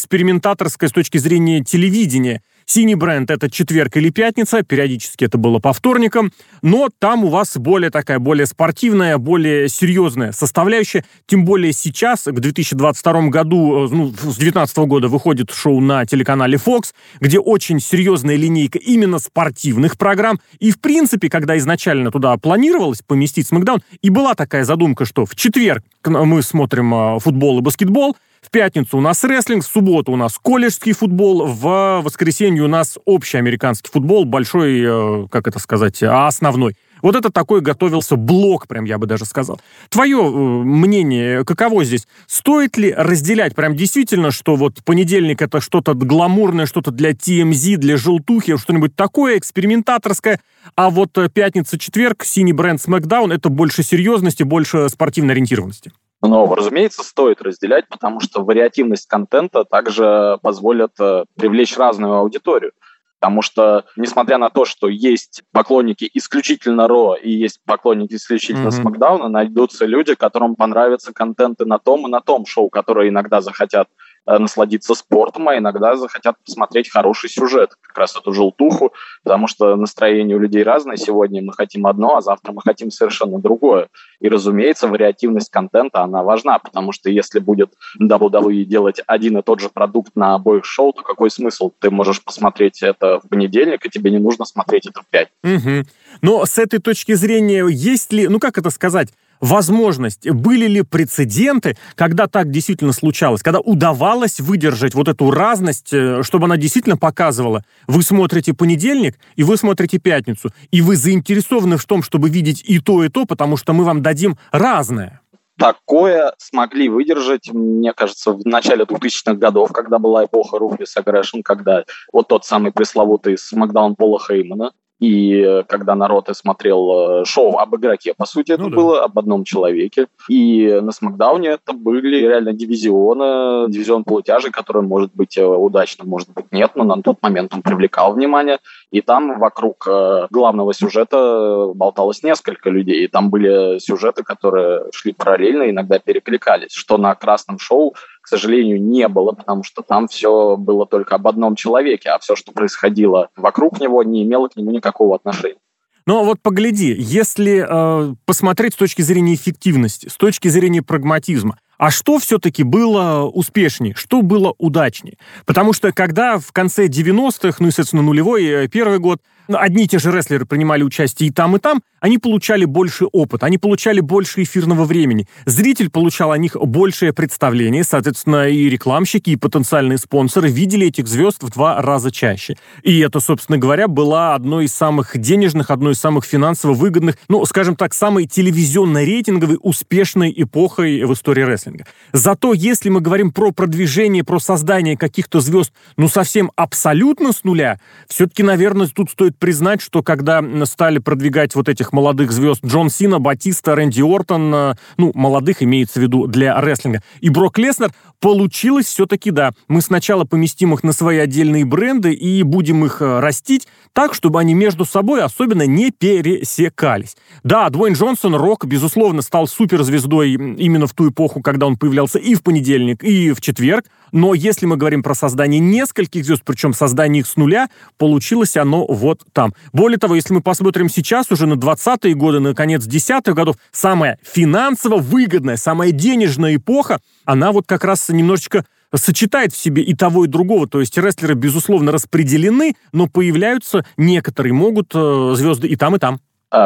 экспериментаторское 0.65 0.89
с 0.89 0.93
точки 0.93 1.19
зрения 1.19 1.63
телевидения– 1.63 2.41
Синий 2.67 2.95
бренд— 2.95 3.31
это 3.31 3.51
четверг 3.51 3.97
или 3.99 4.09
пятница, 4.09 4.63
периодически 4.63 5.25
это 5.25 5.37
было 5.37 5.59
по 5.59 5.73
вторникам, 5.75 6.33
но 6.63 6.89
там 6.99 7.25
у 7.25 7.29
вас 7.29 7.57
более 7.59 7.91
такая, 7.91 8.19
более 8.19 8.47
спортивная, 8.47 9.19
более 9.19 9.69
серьезная 9.69 10.33
составляющая, 10.33 11.05
тем 11.27 11.45
более 11.45 11.73
сейчас, 11.75 12.23
к 12.25 12.33
2022 12.33 13.29
году, 13.29 13.87
э, 13.87 13.89
ну, 13.95 14.09
с 14.09 14.37
2019 14.37 14.79
года 14.79 15.09
выходит 15.09 15.51
шоу 15.51 15.81
на 15.81 16.07
телеканале 16.07 16.57
Fox, 16.57 16.95
где 17.21 17.39
очень 17.39 17.81
серьезная 17.81 18.37
линейка 18.37 18.79
именно 18.79 19.19
спортивных 19.19 19.99
программ, 19.99 20.41
и 20.59 20.71
в 20.71 20.81
принципе, 20.81 21.29
когда 21.29 21.59
изначально 21.59 22.11
туда 22.11 22.35
планировалось 22.39 23.03
поместить 23.07 23.47
Смакдаун, 23.47 23.83
и 24.01 24.09
была 24.09 24.35
такая 24.35 24.65
задумка, 24.65 25.05
что 25.05 25.27
в 25.27 25.37
четверг 25.37 25.85
мы 26.03 26.43
смотрим 26.43 26.95
э, 26.95 27.19
футбол 27.21 27.59
и 27.59 27.63
баскетбол, 27.63 28.17
пятницу 28.55 28.99
у 28.99 29.01
нас 29.01 29.25
рестлинг, 29.25 29.65
в 29.65 29.67
субботу 29.67 30.12
у 30.12 30.17
нас 30.17 30.39
колледжский 30.39 30.93
футбол, 30.93 31.45
в 31.45 32.03
воскресенье 32.05 32.62
у 32.62 32.69
нас 32.69 32.97
общий 33.05 33.37
американский 33.37 33.91
футбол, 33.91 34.25
большой, 34.25 34.81
э, 34.81 35.27
как 35.29 35.49
это 35.49 35.59
сказать, 35.59 36.01
а 36.05 36.29
основной. 36.29 36.77
Вот 37.03 37.17
это 37.17 37.31
такой 37.31 37.62
готовился 37.62 38.15
блок, 38.15 38.69
прям 38.69 38.85
я 38.85 38.97
бы 38.97 39.09
даже 39.09 39.25
сказал. 39.25 39.61
Твое 39.89 40.19
э, 40.19 40.31
мнение, 40.31 41.45
каково 41.45 41.83
здесь? 41.83 42.06
Стоит 42.29 42.77
ли 42.77 42.95
разделять 42.97 43.56
прям 43.56 43.75
действительно, 43.75 44.31
что 44.31 44.55
вот 44.55 44.85
понедельник 44.85 45.43
это 45.43 45.61
что-то 45.61 45.95
гламурное, 45.95 46.67
что-то 46.67 46.93
для 46.93 47.11
TMZ, 47.11 47.79
для 47.79 47.97
желтухи, 47.97 48.56
что-нибудь 48.56 48.95
такое 48.95 49.37
экспериментаторское, 49.37 50.39
а 50.77 50.91
вот 50.91 51.19
э, 51.19 51.29
пятница-четверг, 51.29 52.25
синий 52.25 52.53
бренд 52.53 52.81
SmackDown 52.81 53.35
это 53.35 53.49
больше 53.49 53.83
серьезности, 53.83 54.45
больше 54.45 54.89
спортивной 54.89 55.33
ориентированности? 55.35 55.91
Но, 56.26 56.55
разумеется, 56.55 57.03
стоит 57.03 57.43
разделять, 57.43 57.88
потому 57.88 58.21
что 58.21 58.43
вариативность 58.43 59.06
контента 59.06 59.65
также 59.65 60.38
позволит 60.43 60.93
э, 60.99 61.25
привлечь 61.37 61.76
разную 61.76 62.15
аудиторию. 62.15 62.73
Потому 63.21 63.41
что, 63.41 63.87
несмотря 63.97 64.37
на 64.37 64.50
то, 64.50 64.67
что 64.67 64.88
есть 64.88 65.44
поклонники 65.50 66.11
исключительно 66.12 66.87
Ро 66.87 67.15
и 67.15 67.31
есть 67.31 67.59
поклонники 67.65 68.15
исключительно 68.15 68.69
mm-hmm. 68.69 68.82
Смакдауна, 68.82 69.29
найдутся 69.29 69.87
люди, 69.87 70.15
которым 70.15 70.56
понравятся 70.56 71.12
контенты 71.15 71.65
на 71.65 71.79
том 71.79 72.06
и 72.06 72.11
на 72.11 72.21
том 72.21 72.44
шоу, 72.44 72.69
которые 72.69 73.09
иногда 73.09 73.41
захотят 73.41 73.88
насладиться 74.26 74.94
спортом, 74.94 75.49
а 75.49 75.59
иногда 75.59 75.97
захотят 75.97 76.37
посмотреть 76.44 76.91
хороший 76.91 77.29
сюжет, 77.29 77.71
как 77.81 77.99
раз 77.99 78.17
эту 78.17 78.32
желтуху, 78.32 78.93
потому 79.23 79.47
что 79.47 79.76
настроение 79.76 80.37
у 80.37 80.41
людей 80.41 80.62
разное. 80.62 80.97
Сегодня 80.97 81.43
мы 81.43 81.53
хотим 81.53 81.87
одно, 81.87 82.17
а 82.17 82.21
завтра 82.21 82.53
мы 82.53 82.62
хотим 82.62 82.91
совершенно 82.91 83.38
другое. 83.38 83.88
И, 84.21 84.29
разумеется, 84.29 84.88
вариативность 84.88 85.50
контента, 85.50 86.03
она 86.03 86.23
важна, 86.23 86.59
потому 86.59 86.93
что 86.93 87.11
если 87.11 87.41
будет 87.41 87.73
WWE 88.00 88.65
делать 88.65 89.00
один 89.06 89.39
и 89.39 89.43
тот 89.43 89.60
же 89.60 89.69
продукт 89.69 90.17
на 90.17 90.34
обоих 90.34 90.65
шоу, 90.65 90.93
то 90.93 91.03
какой 91.03 91.31
смысл? 91.31 91.70
Ты 91.79 91.91
можешь 91.91 92.22
посмотреть 92.22 92.82
это 92.82 93.20
в 93.20 93.29
понедельник, 93.29 93.84
и 93.84 93.91
тебе 93.91 94.10
не 94.10 94.19
нужно 94.19 94.44
смотреть 94.44 94.87
это 94.87 95.03
в 95.03 95.06
пять. 95.06 95.29
Угу. 95.43 95.87
Но 96.22 96.46
с 96.46 96.58
этой 96.58 96.79
точки 96.79 97.13
зрения, 97.13 97.67
есть 97.69 98.13
ли, 98.13 98.29
ну 98.29 98.39
как 98.39 98.56
это 98.58 98.70
сказать, 98.70 99.08
возможность, 99.41 100.29
были 100.31 100.67
ли 100.67 100.82
прецеденты, 100.82 101.76
когда 101.94 102.26
так 102.26 102.50
действительно 102.50 102.93
случалось, 102.93 103.43
когда 103.43 103.60
удавалось 103.60 104.41
выдержать 104.41 104.94
вот 104.94 105.08
эту 105.08 105.31
разность, 105.31 105.93
э, 105.93 106.22
чтобы 106.22 106.46
она 106.46 106.56
действительно 106.56 106.96
показывала, 106.96 107.64
вы 107.86 108.03
смотрите 108.03 108.55
понедельник, 108.55 109.19
и 109.36 109.44
вы 109.44 109.56
смотрите 109.56 109.98
пятницу, 109.98 110.50
и 110.70 110.81
вы 110.81 110.96
заинтересованы 110.96 111.76
в 111.76 111.84
том, 111.84 112.03
чтобы 112.03 112.29
видеть 112.29 112.62
и 112.64 112.79
то, 112.79 113.05
и 113.05 113.08
то, 113.08 113.24
потому 113.26 113.56
что 113.56 113.72
мы 113.72 113.84
вам 113.84 114.03
дадим 114.03 114.36
разное. 114.50 115.20
Такое 115.56 116.34
смогли 116.38 116.88
выдержать, 116.88 117.53
мне 117.53 117.93
кажется, 117.93 118.32
в 118.32 118.44
начале 118.44 118.84
2000-х 118.84 119.34
годов, 119.34 119.70
когда 119.72 120.00
была 120.00 120.24
эпоха 120.24 120.56
Ruthless 120.56 120.98
Aggression, 120.98 121.43
когда 121.44 121.84
вот 122.12 122.26
тот 122.26 122.44
самый 122.44 122.72
пресловутый 122.72 123.38
смакдаун 123.38 123.94
Пола 123.94 124.19
Хеймана, 124.19 124.72
и 125.01 125.41
э, 125.41 125.63
когда 125.65 125.94
народ 125.94 126.29
смотрел 126.32 127.20
э, 127.20 127.24
шоу 127.24 127.58
об 127.58 127.74
игроке, 127.77 128.15
по 128.17 128.27
сути, 128.27 128.53
это 128.53 128.63
ну, 128.63 128.70
было 128.70 128.96
да. 128.98 129.05
об 129.05 129.19
одном 129.19 129.44
человеке. 129.44 130.06
И 130.29 130.81
на 130.82 130.93
Смакдауне 130.93 131.48
это 131.48 131.72
были 131.72 132.17
реально 132.17 132.53
дивизионы, 132.53 133.70
дивизион 133.70 134.05
полутяжей, 134.05 134.53
который 134.53 134.82
может 134.82 135.10
быть 135.15 135.36
э, 135.36 135.44
удачным, 135.44 136.08
может 136.08 136.31
быть 136.32 136.46
нет, 136.53 136.72
но 136.74 136.84
на 136.84 137.03
тот 137.03 137.20
момент 137.22 137.53
он 137.55 137.63
привлекал 137.63 138.15
внимание. 138.15 138.58
И 138.94 139.01
там 139.01 139.41
вокруг 139.41 139.89
главного 140.31 140.72
сюжета 140.72 141.72
болталось 141.74 142.22
несколько 142.22 142.70
людей. 142.70 143.05
И 143.05 143.08
там 143.08 143.29
были 143.29 143.79
сюжеты, 143.81 144.22
которые 144.22 144.84
шли 144.93 145.13
параллельно, 145.13 145.69
иногда 145.69 145.98
перекликались, 145.98 146.72
что 146.72 146.96
на 146.96 147.15
красном 147.15 147.58
шоу 147.58 147.94
к 148.24 148.27
сожалению, 148.27 148.82
не 148.82 149.06
было, 149.06 149.32
потому 149.32 149.63
что 149.65 149.82
там 149.82 150.08
все 150.08 150.56
было 150.56 150.86
только 150.86 151.17
об 151.17 151.29
одном 151.29 151.56
человеке, 151.56 152.08
а 152.08 152.19
все, 152.19 152.34
что 152.34 152.53
происходило 152.53 153.29
вокруг 153.36 153.81
него, 153.81 154.03
не 154.03 154.22
имело 154.22 154.48
к 154.48 154.56
нему 154.56 154.70
никакого 154.70 155.15
отношения. 155.15 155.58
Но 156.06 156.24
вот 156.24 156.41
погляди, 156.41 156.94
если 156.98 157.67
э, 157.69 158.15
посмотреть 158.24 158.74
с 158.74 158.77
точки 158.77 159.03
зрения 159.03 159.34
эффективности, 159.34 160.08
с 160.08 160.17
точки 160.17 160.48
зрения 160.48 160.81
прагматизма, 160.81 161.58
а 161.79 161.91
что 161.91 162.19
все-таки 162.19 162.63
было 162.63 163.25
успешнее, 163.25 163.95
что 163.95 164.23
было 164.23 164.55
удачнее? 164.59 165.17
Потому 165.45 165.73
что 165.73 165.93
когда 165.93 166.39
в 166.39 166.53
конце 166.53 166.87
90-х, 166.87 167.57
ну, 167.61 167.67
естественно, 167.67 168.03
нулевой, 168.03 168.45
э, 168.45 168.69
первый 168.69 168.99
год, 168.99 169.21
одни 169.48 169.84
и 169.84 169.89
те 169.89 169.98
же 169.98 170.10
рестлеры 170.10 170.46
принимали 170.46 170.82
участие 170.82 171.29
и 171.29 171.32
там, 171.32 171.56
и 171.56 171.58
там, 171.58 171.82
они 172.01 172.19
получали 172.19 172.65
больше 172.65 173.06
опыта, 173.06 173.46
они 173.46 173.56
получали 173.56 174.01
больше 174.01 174.43
эфирного 174.43 174.84
времени. 174.84 175.27
Зритель 175.46 175.89
получал 175.91 176.32
о 176.32 176.39
них 176.39 176.55
большее 176.55 177.13
представление, 177.13 177.82
соответственно, 177.82 178.48
и 178.48 178.69
рекламщики, 178.69 179.31
и 179.31 179.36
потенциальные 179.36 179.98
спонсоры 179.98 180.51
видели 180.51 180.89
этих 180.89 181.08
звезд 181.08 181.43
в 181.43 181.51
два 181.51 181.81
раза 181.81 182.10
чаще. 182.10 182.56
И 182.82 182.98
это, 183.01 183.20
собственно 183.20 183.56
говоря, 183.56 183.89
была 183.89 184.34
одной 184.34 184.67
из 184.67 184.74
самых 184.74 185.17
денежных, 185.19 185.70
одной 185.70 185.93
из 185.93 185.98
самых 185.98 186.24
финансово 186.24 186.74
выгодных, 186.74 187.17
ну, 187.29 187.44
скажем 187.46 187.74
так, 187.74 187.94
самой 187.94 188.27
телевизионно-рейтинговой 188.27 189.58
успешной 189.63 190.34
эпохой 190.36 191.05
в 191.05 191.13
истории 191.13 191.43
рестлинга. 191.43 191.86
Зато 192.13 192.53
если 192.53 192.91
мы 192.91 193.01
говорим 193.01 193.32
про 193.32 193.51
продвижение, 193.51 194.24
про 194.24 194.39
создание 194.39 194.96
каких-то 194.96 195.41
звезд, 195.41 195.72
ну, 195.96 196.08
совсем 196.08 196.53
абсолютно 196.56 197.32
с 197.32 197.44
нуля, 197.44 197.81
все-таки, 198.08 198.43
наверное, 198.43 198.89
тут 198.89 199.10
стоит 199.10 199.33
признать, 199.38 199.81
что 199.81 200.03
когда 200.03 200.43
стали 200.64 200.98
продвигать 200.98 201.55
вот 201.55 201.69
этих 201.69 201.93
молодых 201.93 202.32
звезд 202.32 202.64
Джон 202.64 202.91
Сина, 202.91 203.19
Батиста, 203.19 203.74
Рэнди 203.74 204.03
Ортон, 204.03 204.55
э, 204.55 204.74
ну, 204.96 205.12
молодых 205.14 205.62
имеется 205.62 206.00
в 206.00 206.03
виду 206.03 206.26
для 206.26 206.60
рестлинга, 206.60 207.03
и 207.20 207.29
Брок 207.29 207.58
Леснер, 207.58 207.93
получилось 208.20 208.86
все-таки, 208.86 209.31
да. 209.31 209.53
Мы 209.69 209.81
сначала 209.82 210.24
поместим 210.24 210.74
их 210.74 210.82
на 210.82 210.93
свои 210.93 211.19
отдельные 211.19 211.64
бренды 211.64 212.12
и 212.12 212.43
будем 212.43 212.84
их 212.84 213.03
э, 213.03 213.20
растить 213.20 213.69
так, 213.93 214.14
чтобы 214.14 214.41
они 214.41 214.55
между 214.55 214.84
собой 214.84 215.22
особенно 215.22 215.67
не 215.67 215.91
пересекались. 215.91 217.17
Да, 217.43 217.69
Дуэйн 217.70 217.94
Джонсон, 217.94 218.34
Рок, 218.34 218.64
безусловно, 218.64 219.22
стал 219.22 219.46
суперзвездой 219.46 220.32
именно 220.32 220.86
в 220.86 220.94
ту 220.94 221.10
эпоху, 221.10 221.43
когда 221.43 221.67
он 221.67 221.76
появлялся 221.76 222.19
и 222.19 222.34
в 222.34 222.43
понедельник, 222.43 223.05
и 223.05 223.32
в 223.32 223.41
четверг. 223.41 223.86
Но 224.15 224.33
если 224.33 224.65
мы 224.65 224.77
говорим 224.77 225.03
про 225.03 225.13
создание 225.17 225.59
нескольких 225.59 226.25
звезд, 226.25 226.43
причем 226.44 226.73
создание 226.73 227.23
их 227.23 227.27
с 227.27 227.35
нуля, 227.35 227.69
получилось 227.99 228.56
оно 228.56 228.87
вот 228.87 229.23
там. 229.33 229.55
Более 229.73 229.99
того, 229.99 230.15
если 230.15 230.33
мы 230.33 230.41
посмотрим 230.41 230.89
сейчас 230.89 231.33
уже 231.33 231.49
на 231.49 231.55
20-е 231.55 232.15
годы, 232.15 232.39
на 232.39 232.55
конец 232.55 232.87
10-х 232.87 233.33
годов, 233.33 233.56
самая 233.73 234.21
финансово 234.23 234.99
выгодная, 234.99 235.56
самая 235.56 235.91
денежная 235.91 236.55
эпоха, 236.55 237.01
она 237.25 237.51
вот 237.51 237.65
как 237.67 237.83
раз 237.83 238.09
немножечко 238.09 238.65
сочетает 238.94 239.53
в 239.53 239.56
себе 239.56 239.83
и 239.83 239.97
того, 239.97 240.27
и 240.27 240.29
другого. 240.29 240.69
То 240.69 240.79
есть 240.79 240.97
рестлеры, 240.97 241.35
безусловно, 241.35 241.91
распределены, 241.91 242.77
но 242.93 243.09
появляются 243.09 243.85
некоторые 243.97 244.53
могут 244.53 244.94
э, 244.94 245.33
звезды 245.35 245.67
и 245.67 245.75
там, 245.75 245.97
и 245.97 245.99
там. 245.99 246.21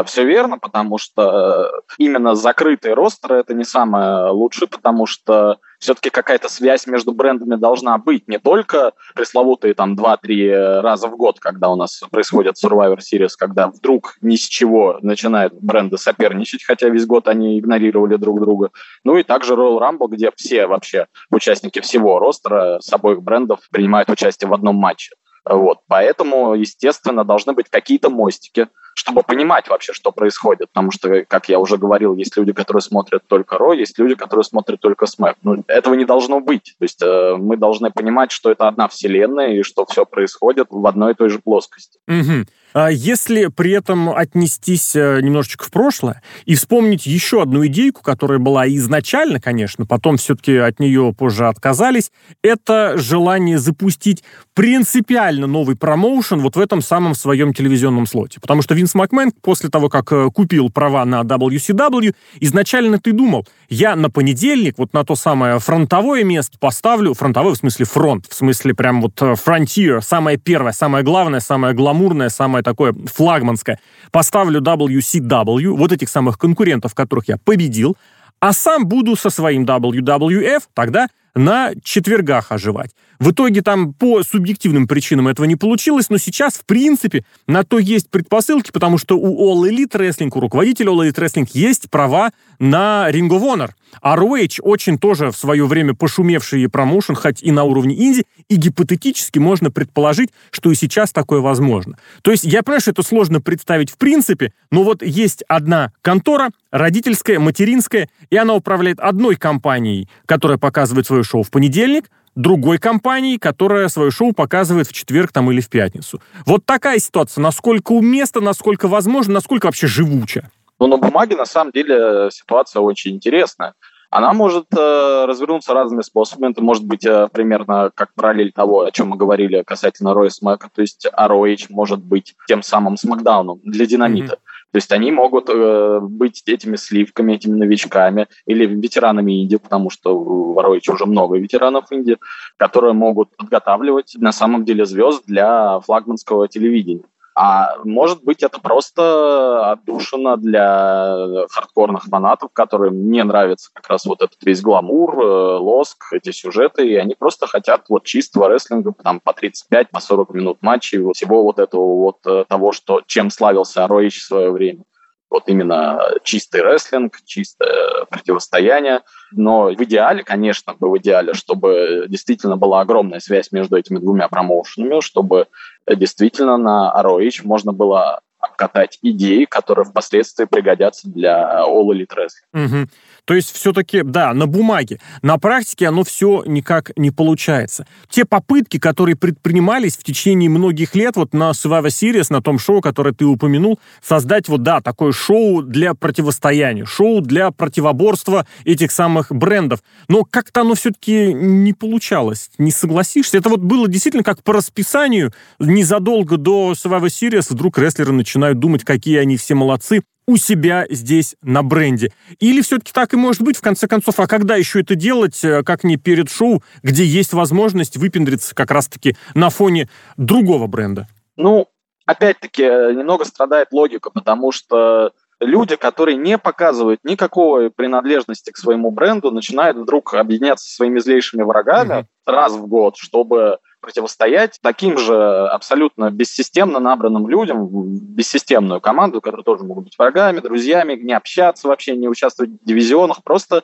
Все 0.05 0.27
верно, 0.27 0.59
потому 0.59 0.99
что 0.99 1.71
э, 1.89 1.93
именно 1.97 2.35
закрытые 2.35 2.93
ростеры 2.93 3.37
это 3.37 3.55
не 3.55 3.65
самое 3.65 4.33
лучшее, 4.33 4.69
потому 4.69 5.07
что 5.07 5.57
все-таки 5.79 6.11
какая-то 6.11 6.49
связь 6.49 6.87
между 6.87 7.13
брендами 7.13 7.57
должна 7.57 7.97
быть. 7.99 8.29
Не 8.29 8.39
только 8.39 8.93
пресловутые 9.15 9.75
там 9.75 9.95
2-3 9.95 10.81
раза 10.81 11.09
в 11.09 11.17
год, 11.17 11.41
когда 11.41 11.69
у 11.69 11.77
нас 11.77 12.03
происходит 12.11 12.57
Survivor 12.63 12.99
Series, 12.99 13.31
когда 13.39 13.69
вдруг 13.69 14.17
ни 14.21 14.37
с 14.37 14.43
чего 14.43 14.99
начинают 15.03 15.55
бренды 15.55 15.99
соперничать, 15.99 16.65
хотя 16.65 16.89
весь 16.89 17.07
год 17.07 17.29
они 17.29 17.59
игнорировали 17.59 18.17
друг 18.17 18.41
друга. 18.41 18.71
Ну 19.05 19.17
и 19.17 19.23
также 19.23 19.55
Royal 19.55 19.81
Rumble, 19.81 20.09
где 20.09 20.31
все 20.37 20.67
вообще 20.67 21.07
участники 21.31 21.81
всего 21.81 22.19
ростера 22.19 22.79
с 22.81 22.93
обоих 22.93 23.23
брендов 23.23 23.61
принимают 23.71 24.11
участие 24.11 24.49
в 24.49 24.55
одном 24.55 24.77
матче. 24.77 25.15
Вот. 25.45 25.79
Поэтому, 25.87 26.55
естественно, 26.55 27.25
должны 27.25 27.53
быть 27.53 27.69
какие-то 27.71 28.11
мостики, 28.11 28.69
чтобы 28.99 29.23
понимать 29.23 29.69
вообще, 29.69 29.93
что 29.93 30.11
происходит. 30.11 30.71
Потому 30.73 30.91
что, 30.91 31.25
как 31.25 31.49
я 31.49 31.61
уже 31.61 31.77
говорил, 31.77 32.17
есть 32.17 32.37
люди, 32.37 32.53
которые 32.53 32.81
смотрят 32.81 33.23
только 33.29 33.57
Ро, 33.57 33.73
есть 33.73 33.97
люди, 33.97 34.17
которые 34.17 34.43
смотрят 34.43 34.81
только 34.81 35.07
Смэк. 35.07 35.37
Ну, 35.45 35.63
этого 35.69 35.95
не 35.95 36.05
должно 36.05 36.41
быть. 36.41 36.75
То 36.79 36.85
есть 36.85 37.01
э, 37.01 37.37
мы 37.37 37.57
должны 37.57 37.93
понимать, 37.93 38.33
что 38.33 38.51
это 38.51 38.67
одна 38.67 38.89
вселенная 38.89 39.53
и 39.53 39.63
что 39.63 39.87
все 39.87 40.05
происходит 40.05 40.67
в 40.71 40.85
одной 40.85 41.13
и 41.13 41.15
той 41.15 41.29
же 41.29 41.39
плоскости. 41.39 42.01
Угу. 42.09 42.47
А 42.75 42.89
если 42.89 43.47
при 43.47 43.73
этом 43.73 44.11
отнестись 44.11 44.95
э, 44.95 45.21
немножечко 45.23 45.65
в 45.65 45.71
прошлое 45.71 46.23
и 46.45 46.55
вспомнить 46.55 47.07
еще 47.07 47.43
одну 47.43 47.67
идейку, 47.67 48.03
которая 48.03 48.39
была 48.39 48.69
изначально, 48.69 49.41
конечно, 49.41 49.87
потом 49.87 50.17
все-таки 50.17 50.57
от 50.57 50.81
нее 50.81 51.15
позже 51.17 51.49
отказались, 51.49 52.11
это 52.43 52.99
желание 52.99 53.59
запустить 53.59 54.23
принципиально 54.55 55.47
новый 55.47 55.77
промоушен 55.77 56.41
вот 56.41 56.57
в 56.57 56.61
этом 56.61 56.83
самом 56.83 57.15
своем 57.15 57.55
телевизионном 57.55 58.07
слоте. 58.07 58.41
Потому 58.41 58.63
что 58.63 58.75
Винс 58.75 58.95
Макмен 58.95 59.33
после 59.43 59.71
того, 59.71 59.89
как 59.89 60.13
э, 60.13 60.31
купил 60.35 60.71
права 60.71 61.05
на 61.05 61.23
WCW, 61.23 62.15
изначально 62.41 62.99
ты 62.99 63.13
думал, 63.13 63.47
я 63.69 63.97
на 63.97 64.11
понедельник 64.11 64.75
вот 64.79 64.93
на 64.93 65.05
то 65.05 65.15
самое 65.15 65.59
фронтовое 65.59 66.25
место 66.25 66.59
поставлю, 66.59 67.15
фронтовое 67.15 67.55
в 67.55 67.59
смысле 67.59 67.85
фронт, 67.85 68.27
в 68.29 68.35
смысле 68.35 68.75
прям 68.75 69.01
вот 69.01 69.21
э, 69.23 69.35
frontier, 69.35 70.01
самое 70.01 70.37
первое, 70.39 70.73
самое 70.73 71.05
главное, 71.05 71.41
самое 71.41 71.75
гламурное, 71.75 72.29
самое 72.29 72.58
такое 72.63 72.95
флагманское. 73.07 73.79
Поставлю 74.11 74.61
WCW, 74.61 75.71
вот 75.77 75.93
этих 75.93 76.09
самых 76.09 76.39
конкурентов, 76.39 76.95
которых 76.95 77.29
я 77.29 77.37
победил, 77.37 77.97
а 78.41 78.53
сам 78.53 78.87
буду 78.87 79.17
со 79.17 79.31
своим 79.31 79.65
WWF 79.65 80.63
тогда 80.75 81.09
на 81.35 81.73
четвергах 81.83 82.53
оживать. 82.53 82.91
В 83.19 83.33
итоге 83.33 83.63
там 83.63 83.95
по 83.95 84.23
субъективным 84.23 84.87
причинам 84.87 85.29
этого 85.29 85.47
не 85.47 85.57
получилось, 85.57 86.09
но 86.09 86.19
сейчас, 86.19 86.55
в 86.55 86.65
принципе, 86.65 87.25
на 87.47 87.65
то 87.65 87.79
есть 87.79 88.11
предпосылки, 88.11 88.71
потому 88.71 88.97
что 88.97 89.19
у 89.19 89.53
All 89.53 89.69
Elite 89.69 89.93
Wrestling, 89.93 90.31
у 90.35 90.41
руководителя 90.41 90.93
All 90.93 91.09
Elite 91.09 91.17
Wrestling 91.17 91.49
есть 91.53 91.91
права 91.91 92.31
на 92.59 93.09
Ring 93.11 93.29
of 93.29 93.43
Honor. 93.43 93.71
А 94.01 94.17
ROH 94.17 94.61
очень 94.63 94.99
тоже 94.99 95.31
в 95.31 95.37
свое 95.37 95.67
время 95.67 95.95
пошумевший 95.95 96.69
промоушен, 96.69 97.15
хоть 97.15 97.43
и 97.43 97.51
на 97.51 97.65
уровне 97.65 97.95
инди, 97.97 98.25
и 98.49 98.57
гипотетически 98.57 99.39
можно 99.39 99.71
предположить, 99.71 100.31
что 100.51 100.71
и 100.71 100.75
сейчас 100.75 101.11
такое 101.13 101.41
возможно. 101.41 101.99
То 102.23 102.31
есть 102.31 102.45
я 102.45 102.63
понимаю, 102.63 102.83
что 102.83 102.91
это 102.91 103.03
сложно 103.03 103.41
представить 103.41 103.91
в 103.91 103.97
принципе, 103.97 104.53
но 104.71 104.83
вот 104.83 105.03
есть 105.03 105.43
одна 105.49 105.93
контора, 106.03 106.51
родительская, 106.71 107.39
материнская, 107.39 108.09
и 108.31 108.37
она 108.37 108.55
управляет 108.55 109.01
одной 109.01 109.37
компанией, 109.37 110.09
которая 110.27 110.59
показывает 110.59 111.07
свое 111.07 111.23
шоу 111.23 111.43
в 111.43 111.51
понедельник, 111.51 112.11
другой 112.39 112.79
компании, 112.79 113.37
которая 113.37 113.89
свое 113.89 114.11
шоу 114.11 114.33
показывает 114.33 114.87
в 114.87 114.93
четверг 114.93 115.33
там 115.33 115.51
или 115.51 115.61
в 115.61 115.69
пятницу. 115.69 116.21
Вот 116.47 116.65
такая 116.65 116.99
ситуация. 116.99 117.43
Насколько 117.43 117.93
уместно, 117.93 118.41
насколько 118.41 118.89
возможно, 118.89 119.35
насколько 119.35 119.67
вообще 119.67 119.87
живуча? 119.87 120.51
Ну, 120.79 120.87
на 120.87 120.97
бумаге, 120.97 121.37
на 121.37 121.47
самом 121.47 121.73
деле, 121.73 122.31
ситуация 122.31 122.81
очень 122.81 123.17
интересная. 123.17 123.75
Она 124.11 124.33
может 124.33 124.67
э, 124.75 125.25
развернуться 125.27 125.75
разными 125.75 126.01
способами. 126.01 126.53
Это 126.53 126.63
может 126.63 126.85
быть 126.85 127.05
э, 127.05 127.29
примерно 127.31 127.91
как 127.95 128.15
параллель 128.15 128.53
того, 128.53 128.83
о 128.83 128.91
чем 128.91 129.09
мы 129.09 129.17
говорили 129.17 129.63
касательно 129.63 130.15
Роя 130.15 130.31
Смэка. 130.31 130.71
То 130.75 130.81
есть 130.81 131.07
ROH 131.07 131.67
может 131.69 132.03
быть 132.03 132.35
тем 132.47 132.63
самым 132.63 132.97
Смакдауном 132.97 133.61
для 133.65 133.85
Динамита. 133.85 134.35
Mm-hmm. 134.35 134.58
То 134.73 134.77
есть 134.77 134.93
они 134.93 135.11
могут 135.11 135.49
э, 135.49 136.01
быть 136.03 136.43
этими 136.47 136.77
сливками, 136.77 137.33
этими 137.33 137.55
новичками 137.55 138.27
или 138.45 138.67
ветеранами 138.67 139.43
Индии, 139.43 139.57
потому 139.57 139.89
что 139.89 140.19
в 140.19 140.63
Роиче 140.63 140.93
уже 140.93 141.07
много 141.07 141.39
ветеранов 141.39 141.91
Индии, 141.91 142.19
которые 142.59 142.93
могут 142.93 143.35
подготавливать 143.37 144.15
на 144.19 144.33
самом 144.33 144.65
деле 144.65 144.85
звезд 144.85 145.25
для 145.27 145.81
флагманского 145.81 146.49
телевидения. 146.49 147.05
А 147.41 147.77
может 147.85 148.25
быть, 148.25 148.43
это 148.43 148.61
просто 148.61 149.71
отдушина 149.71 150.37
для 150.37 151.47
хардкорных 151.49 152.03
фанатов, 152.03 152.51
которым 152.53 153.13
не 153.13 153.23
нравится 153.23 153.71
как 153.73 153.89
раз 153.89 154.07
вот 154.07 154.23
этот 154.23 154.39
весь 154.43 154.61
гламур, 154.61 155.17
э, 155.21 155.59
лоск, 155.59 156.13
эти 156.13 156.33
сюжеты, 156.33 156.89
и 156.89 156.97
они 156.97 157.15
просто 157.15 157.47
хотят 157.47 157.85
вот 157.91 158.03
чистого 158.03 158.49
рестлинга 158.49 158.93
там 159.05 159.21
по 159.21 159.33
35, 159.33 159.91
по 159.91 160.01
40 160.01 160.35
минут 160.35 160.59
матчей, 160.63 160.99
всего 161.13 161.45
вот 161.45 161.61
этого 161.61 161.95
вот 161.95 162.17
э, 162.27 162.45
того, 162.49 162.73
что, 162.73 163.03
чем 163.07 163.31
славился 163.31 163.87
Роич 163.87 164.19
в 164.19 164.27
свое 164.27 164.51
время 164.51 164.83
вот 165.31 165.45
именно 165.47 166.01
чистый 166.25 166.63
рестлинг, 166.63 167.19
чистое 167.25 168.05
противостояние. 168.09 169.03
Но 169.33 169.65
в 169.65 169.83
идеале, 169.85 170.25
конечно, 170.25 170.75
бы 170.75 170.91
в 170.91 170.99
идеале, 170.99 171.35
чтобы 171.35 172.07
действительно 172.09 172.57
была 172.57 172.81
огромная 172.81 173.21
связь 173.21 173.53
между 173.53 173.77
этими 173.77 173.99
двумя 173.99 174.29
промоушенами, 174.29 175.01
чтобы 175.01 175.47
действительно 175.87 176.57
на 176.57 176.95
ROH 176.97 177.43
можно 177.45 177.73
было 177.73 178.21
обкатать 178.39 178.99
идеи, 179.03 179.45
которые 179.45 179.85
впоследствии 179.85 180.45
пригодятся 180.45 181.09
для 181.09 181.65
All 181.67 181.89
Elite 181.89 182.11
Wrestling. 182.17 182.65
Угу. 182.65 182.89
То 183.29 183.35
есть 183.35 183.55
все-таки, 183.55 184.01
да, 184.03 184.33
на 184.33 184.47
бумаге. 184.47 185.01
На 185.21 185.37
практике 185.37 185.87
оно 185.89 186.03
все 186.03 186.45
никак 186.47 186.93
не 186.97 187.11
получается. 187.11 187.87
Те 188.09 188.25
попытки, 188.25 188.79
которые 188.79 189.17
предпринимались 189.17 189.99
в 189.99 190.03
течение 190.03 190.49
многих 190.49 190.95
лет, 190.95 191.17
вот 191.17 191.35
на 191.35 191.51
Survivor 191.51 191.89
Series, 191.89 192.29
на 192.31 192.41
том 192.41 192.59
шоу, 192.59 192.81
которое 192.81 193.13
ты 193.13 193.27
упомянул, 193.27 193.79
создать 194.03 194.49
вот, 194.49 194.63
да, 194.63 194.81
такое 194.81 195.13
шоу 195.13 195.61
для 195.61 195.93
противостояния, 195.93 196.87
шоу 196.87 197.21
для 197.21 197.51
противоборства 197.51 198.47
этих 198.65 198.91
самых 198.91 199.31
брендов. 199.31 199.81
Но 200.09 200.25
как-то 200.25 200.63
оно 200.63 200.75
все-таки 200.75 201.35
не 201.35 201.75
получалось. 201.75 202.49
Не 202.57 202.71
согласишься? 202.71 203.37
Это 203.37 203.51
вот 203.51 203.61
было 203.61 203.89
действительно 203.89 204.25
как 204.25 204.43
по 204.43 204.55
расписанию. 204.55 205.35
Незадолго 205.59 206.39
до 206.39 206.73
Survivor 206.73 207.09
Series 207.09 207.49
вдруг 207.51 207.77
рестлеры 207.77 208.13
начинают 208.13 208.59
думать, 208.59 208.85
какие 208.85 209.19
они 209.19 209.37
все 209.37 209.55
молодцы, 209.55 210.01
у 210.29 210.37
себя 210.37 210.87
здесь 210.91 211.37
на 211.43 211.63
бренде. 211.63 212.13
Или 212.39 212.61
все-таки 212.61 212.93
так 212.93 213.15
и 213.15 213.17
может 213.17 213.41
быть, 213.41 213.57
в 213.57 213.63
конце 213.63 213.89
концов, 213.89 214.21
а 214.21 214.27
когда 214.27 214.57
еще 214.57 214.83
это 214.83 214.95
делать, 214.95 215.43
э, 215.43 215.63
как 215.63 215.85
не 215.85 215.97
перед 215.97 216.31
шоу, 216.31 216.63
где 216.83 217.03
есть 217.03 217.33
возможность 217.33 217.97
выпендриться 217.97 218.55
как 218.55 218.71
раз-таки 218.71 219.17
на 219.35 219.49
фоне 219.49 219.89
другого 220.19 220.67
бренда? 220.67 221.09
Ну, 221.37 221.67
опять-таки, 222.05 222.63
немного 222.63 223.25
страдает 223.25 223.69
логика, 223.73 224.11
потому 224.11 224.53
что 224.53 225.13
люди, 225.41 225.77
которые 225.77 226.19
не 226.19 226.37
показывают 226.37 227.01
никакой 227.05 227.71
принадлежности 227.71 228.51
к 228.51 228.59
своему 228.59 228.91
бренду, 228.91 229.31
начинают 229.31 229.79
вдруг 229.79 230.13
объединяться 230.13 230.69
со 230.69 230.75
своими 230.75 230.99
злейшими 230.99 231.43
врагами 231.43 231.93
mm-hmm. 231.93 232.07
раз 232.27 232.53
в 232.53 232.67
год, 232.67 232.99
чтобы 232.99 233.61
противостоять 233.81 234.59
таким 234.63 234.99
же 234.99 235.15
абсолютно 235.49 236.11
бессистемно 236.11 236.81
набранным 236.81 237.29
людям, 237.29 237.69
бессистемную 237.71 238.81
команду, 238.81 239.21
которые 239.21 239.45
тоже 239.45 239.65
могут 239.65 239.85
быть 239.85 239.99
врагами, 239.99 240.41
друзьями, 240.41 240.95
не 240.95 241.13
общаться 241.13 241.69
вообще, 241.69 241.97
не 241.97 242.09
участвовать 242.09 242.53
в 242.53 242.65
дивизионах, 242.65 243.23
просто 243.23 243.63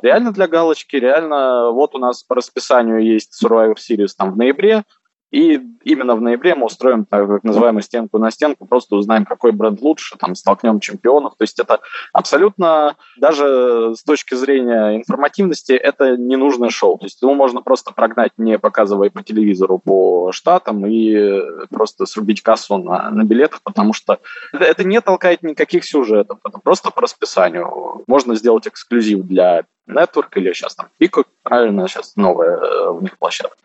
реально 0.00 0.32
для 0.32 0.48
галочки, 0.48 0.96
реально 0.96 1.70
вот 1.70 1.94
у 1.94 1.98
нас 1.98 2.22
по 2.22 2.34
расписанию 2.34 3.04
есть 3.04 3.42
Survivor 3.42 3.76
Series 3.76 4.10
там 4.16 4.32
в 4.32 4.36
ноябре, 4.36 4.84
и 5.30 5.60
именно 5.84 6.14
в 6.14 6.20
ноябре 6.20 6.54
мы 6.54 6.66
устроим 6.66 7.04
так 7.04 7.42
называемую 7.42 7.82
стенку 7.82 8.18
на 8.18 8.30
стенку, 8.30 8.66
просто 8.66 8.96
узнаем, 8.96 9.24
какой 9.24 9.52
бренд 9.52 9.80
лучше, 9.80 10.16
там 10.18 10.34
столкнем 10.34 10.80
чемпионов. 10.80 11.34
То 11.36 11.42
есть 11.42 11.58
это 11.58 11.80
абсолютно, 12.12 12.96
даже 13.16 13.94
с 13.94 14.02
точки 14.02 14.34
зрения 14.34 14.96
информативности, 14.96 15.72
это 15.72 16.16
ненужное 16.16 16.70
шоу. 16.70 16.98
То 16.98 17.06
есть 17.06 17.20
его 17.22 17.34
можно 17.34 17.60
просто 17.60 17.92
прогнать, 17.92 18.32
не 18.36 18.58
показывая 18.58 19.10
по 19.10 19.22
телевизору 19.22 19.78
по 19.78 20.30
штатам, 20.32 20.86
и 20.86 21.40
просто 21.70 22.06
срубить 22.06 22.42
кассу 22.42 22.78
на, 22.78 23.10
на 23.10 23.24
билетах, 23.24 23.60
потому 23.62 23.92
что 23.92 24.18
это, 24.52 24.84
не 24.84 25.00
толкает 25.00 25.42
никаких 25.42 25.84
сюжетов, 25.84 26.38
это 26.44 26.58
просто 26.58 26.90
по 26.90 27.02
расписанию. 27.02 28.04
Можно 28.06 28.34
сделать 28.34 28.66
эксклюзив 28.66 29.24
для 29.24 29.64
Network 29.88 30.28
или 30.36 30.52
сейчас 30.52 30.74
там 30.74 30.88
Pico, 31.00 31.24
правильно, 31.42 31.88
сейчас 31.88 32.16
новая 32.16 32.56
э, 32.56 32.90
у 32.90 33.00
них 33.00 33.18
площадка. 33.18 33.56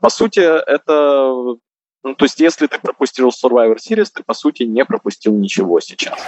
По 0.00 0.10
сути, 0.10 0.40
это... 0.40 1.58
Ну, 2.04 2.14
то 2.14 2.24
есть, 2.24 2.38
если 2.40 2.68
ты 2.68 2.78
пропустил 2.78 3.28
Survivor 3.28 3.76
Series, 3.76 4.08
ты, 4.14 4.22
по 4.22 4.34
сути, 4.34 4.62
не 4.62 4.84
пропустил 4.84 5.34
ничего 5.34 5.80
сейчас. 5.80 6.18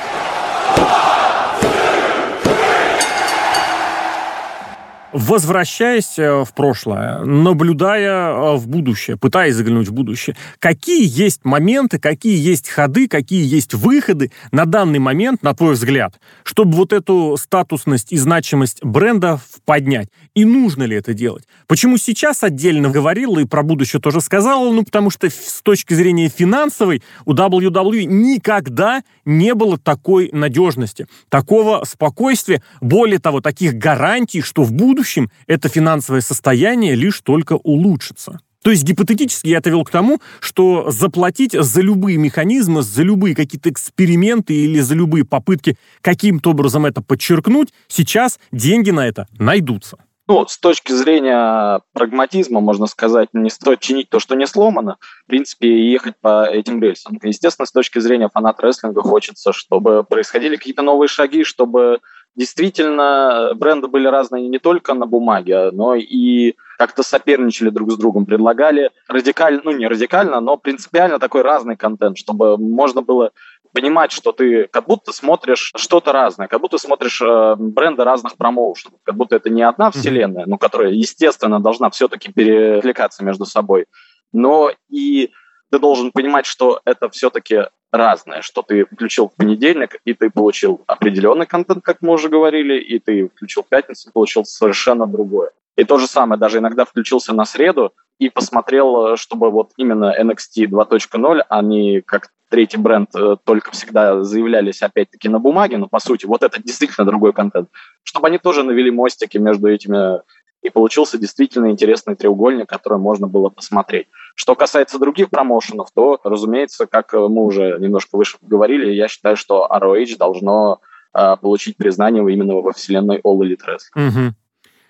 Возвращаясь 5.12 6.18
э, 6.18 6.44
в 6.44 6.54
прошлое, 6.54 7.24
наблюдая 7.24 8.32
э, 8.32 8.56
в 8.56 8.68
будущее, 8.68 9.16
пытаясь 9.16 9.56
заглянуть 9.56 9.88
в 9.88 9.92
будущее, 9.92 10.36
какие 10.60 11.04
есть 11.04 11.44
моменты, 11.44 11.98
какие 11.98 12.38
есть 12.38 12.68
ходы, 12.68 13.08
какие 13.08 13.44
есть 13.44 13.74
выходы 13.74 14.30
на 14.52 14.66
данный 14.66 15.00
момент, 15.00 15.42
на 15.42 15.52
твой 15.52 15.74
взгляд, 15.74 16.20
чтобы 16.44 16.76
вот 16.76 16.92
эту 16.92 17.36
статусность 17.40 18.12
и 18.12 18.16
значимость 18.16 18.84
бренда 18.84 19.40
поднять? 19.64 20.08
И 20.34 20.44
нужно 20.44 20.84
ли 20.84 20.96
это 20.96 21.12
делать? 21.12 21.44
Почему 21.66 21.96
сейчас 21.96 22.44
отдельно 22.44 22.88
говорил 22.88 23.36
и 23.38 23.46
про 23.46 23.64
будущее 23.64 24.00
тоже 24.00 24.20
сказал? 24.20 24.72
Ну, 24.72 24.84
потому 24.84 25.10
что 25.10 25.28
с 25.28 25.60
точки 25.62 25.92
зрения 25.92 26.28
финансовой 26.28 27.02
у 27.24 27.34
WWE 27.34 28.04
никогда 28.04 29.02
не 29.24 29.54
было 29.54 29.76
такой 29.76 30.30
надежности, 30.32 31.08
такого 31.28 31.82
спокойствия, 31.84 32.62
более 32.80 33.18
того, 33.18 33.40
таких 33.40 33.74
гарантий, 33.74 34.40
что 34.40 34.62
в 34.62 34.72
будущем 34.72 34.99
будущем 35.00 35.30
это 35.46 35.70
финансовое 35.70 36.20
состояние 36.20 36.94
лишь 36.94 37.22
только 37.22 37.54
улучшится. 37.54 38.40
То 38.62 38.70
есть 38.70 38.84
гипотетически 38.84 39.48
я 39.48 39.56
это 39.56 39.70
вел 39.70 39.82
к 39.84 39.90
тому, 39.90 40.20
что 40.40 40.90
заплатить 40.90 41.52
за 41.52 41.80
любые 41.80 42.18
механизмы, 42.18 42.82
за 42.82 43.02
любые 43.02 43.34
какие-то 43.34 43.70
эксперименты 43.70 44.52
или 44.52 44.80
за 44.80 44.94
любые 44.94 45.24
попытки 45.24 45.78
каким-то 46.02 46.50
образом 46.50 46.84
это 46.84 47.00
подчеркнуть, 47.00 47.72
сейчас 47.88 48.38
деньги 48.52 48.90
на 48.90 49.08
это 49.08 49.26
найдутся. 49.38 49.96
Ну, 50.28 50.46
с 50.46 50.58
точки 50.58 50.92
зрения 50.92 51.80
прагматизма, 51.94 52.60
можно 52.60 52.86
сказать, 52.86 53.30
не 53.32 53.48
стоит 53.48 53.80
чинить 53.80 54.10
то, 54.10 54.20
что 54.20 54.36
не 54.36 54.46
сломано, 54.46 54.98
в 55.24 55.26
принципе, 55.26 55.90
ехать 55.90 56.14
по 56.20 56.44
этим 56.44 56.80
рельсам. 56.82 57.18
Естественно, 57.22 57.66
с 57.66 57.72
точки 57.72 57.98
зрения 57.98 58.28
фанат 58.32 58.60
рестлинга 58.60 59.02
хочется, 59.02 59.52
чтобы 59.52 60.04
происходили 60.04 60.56
какие-то 60.56 60.82
новые 60.82 61.08
шаги, 61.08 61.42
чтобы 61.42 61.98
действительно 62.36 63.52
бренды 63.54 63.88
были 63.88 64.06
разные 64.06 64.48
не 64.48 64.58
только 64.58 64.94
на 64.94 65.06
бумаге, 65.06 65.70
но 65.72 65.94
и 65.94 66.54
как-то 66.78 67.02
соперничали 67.02 67.70
друг 67.70 67.92
с 67.92 67.96
другом, 67.96 68.26
предлагали 68.26 68.90
радикально, 69.08 69.60
ну 69.64 69.70
не 69.72 69.86
радикально, 69.86 70.40
но 70.40 70.56
принципиально 70.56 71.18
такой 71.18 71.42
разный 71.42 71.76
контент, 71.76 72.16
чтобы 72.16 72.56
можно 72.56 73.02
было 73.02 73.32
понимать, 73.72 74.12
что 74.12 74.32
ты 74.32 74.66
как 74.68 74.86
будто 74.86 75.12
смотришь 75.12 75.72
что-то 75.76 76.12
разное, 76.12 76.48
как 76.48 76.60
будто 76.60 76.78
смотришь 76.78 77.20
э, 77.20 77.54
бренды 77.56 78.04
разных 78.04 78.36
промоушенов, 78.36 78.98
как 79.04 79.14
будто 79.16 79.36
это 79.36 79.50
не 79.50 79.62
одна 79.62 79.90
вселенная, 79.90 80.44
ну, 80.46 80.58
которая, 80.58 80.90
естественно, 80.90 81.60
должна 81.60 81.90
все-таки 81.90 82.32
перекликаться 82.32 83.24
между 83.24 83.46
собой, 83.46 83.86
но 84.32 84.72
и 84.88 85.30
ты 85.70 85.78
должен 85.78 86.10
понимать, 86.10 86.46
что 86.46 86.80
это 86.84 87.08
все-таки 87.10 87.66
разное, 87.92 88.42
что 88.42 88.62
ты 88.62 88.84
включил 88.84 89.28
в 89.28 89.34
понедельник, 89.34 89.96
и 90.04 90.14
ты 90.14 90.30
получил 90.30 90.82
определенный 90.86 91.46
контент, 91.46 91.82
как 91.82 91.98
мы 92.00 92.12
уже 92.12 92.28
говорили, 92.28 92.78
и 92.78 92.98
ты 92.98 93.28
включил 93.28 93.62
в 93.62 93.68
пятницу, 93.68 94.10
получил 94.12 94.44
совершенно 94.44 95.06
другое. 95.06 95.50
И 95.76 95.84
то 95.84 95.98
же 95.98 96.06
самое, 96.06 96.38
даже 96.38 96.58
иногда 96.58 96.84
включился 96.84 97.32
на 97.32 97.44
среду 97.44 97.92
и 98.18 98.28
посмотрел, 98.28 99.16
чтобы 99.16 99.50
вот 99.50 99.70
именно 99.76 100.14
NXT 100.20 100.66
2.0, 100.66 101.42
они 101.48 102.02
как 102.02 102.28
третий 102.50 102.76
бренд 102.76 103.08
э, 103.14 103.36
только 103.44 103.70
всегда 103.70 104.22
заявлялись 104.24 104.82
опять-таки 104.82 105.28
на 105.28 105.38
бумаге, 105.38 105.78
но 105.78 105.86
по 105.86 106.00
сути 106.00 106.26
вот 106.26 106.42
это 106.42 106.60
действительно 106.62 107.06
другой 107.06 107.32
контент, 107.32 107.68
чтобы 108.02 108.26
они 108.26 108.38
тоже 108.38 108.64
навели 108.64 108.90
мостики 108.90 109.38
между 109.38 109.68
этими 109.68 110.20
и 110.62 110.70
получился 110.70 111.18
действительно 111.18 111.70
интересный 111.70 112.16
треугольник, 112.16 112.68
который 112.68 112.98
можно 112.98 113.26
было 113.26 113.48
посмотреть. 113.48 114.08
Что 114.34 114.54
касается 114.54 114.98
других 114.98 115.30
промоушенов, 115.30 115.88
то, 115.94 116.18
разумеется, 116.22 116.86
как 116.86 117.12
мы 117.12 117.44
уже 117.44 117.78
немножко 117.78 118.16
выше 118.16 118.38
говорили, 118.40 118.92
я 118.92 119.08
считаю, 119.08 119.36
что 119.36 119.68
ROH 119.70 120.16
должно 120.18 120.80
э, 121.14 121.36
получить 121.40 121.76
признание 121.76 122.22
именно 122.32 122.54
во 122.54 122.72
вселенной 122.72 123.18
All 123.18 123.38
Elite 123.38 123.60
Wrestling. 123.66 124.08
Угу. 124.08 124.34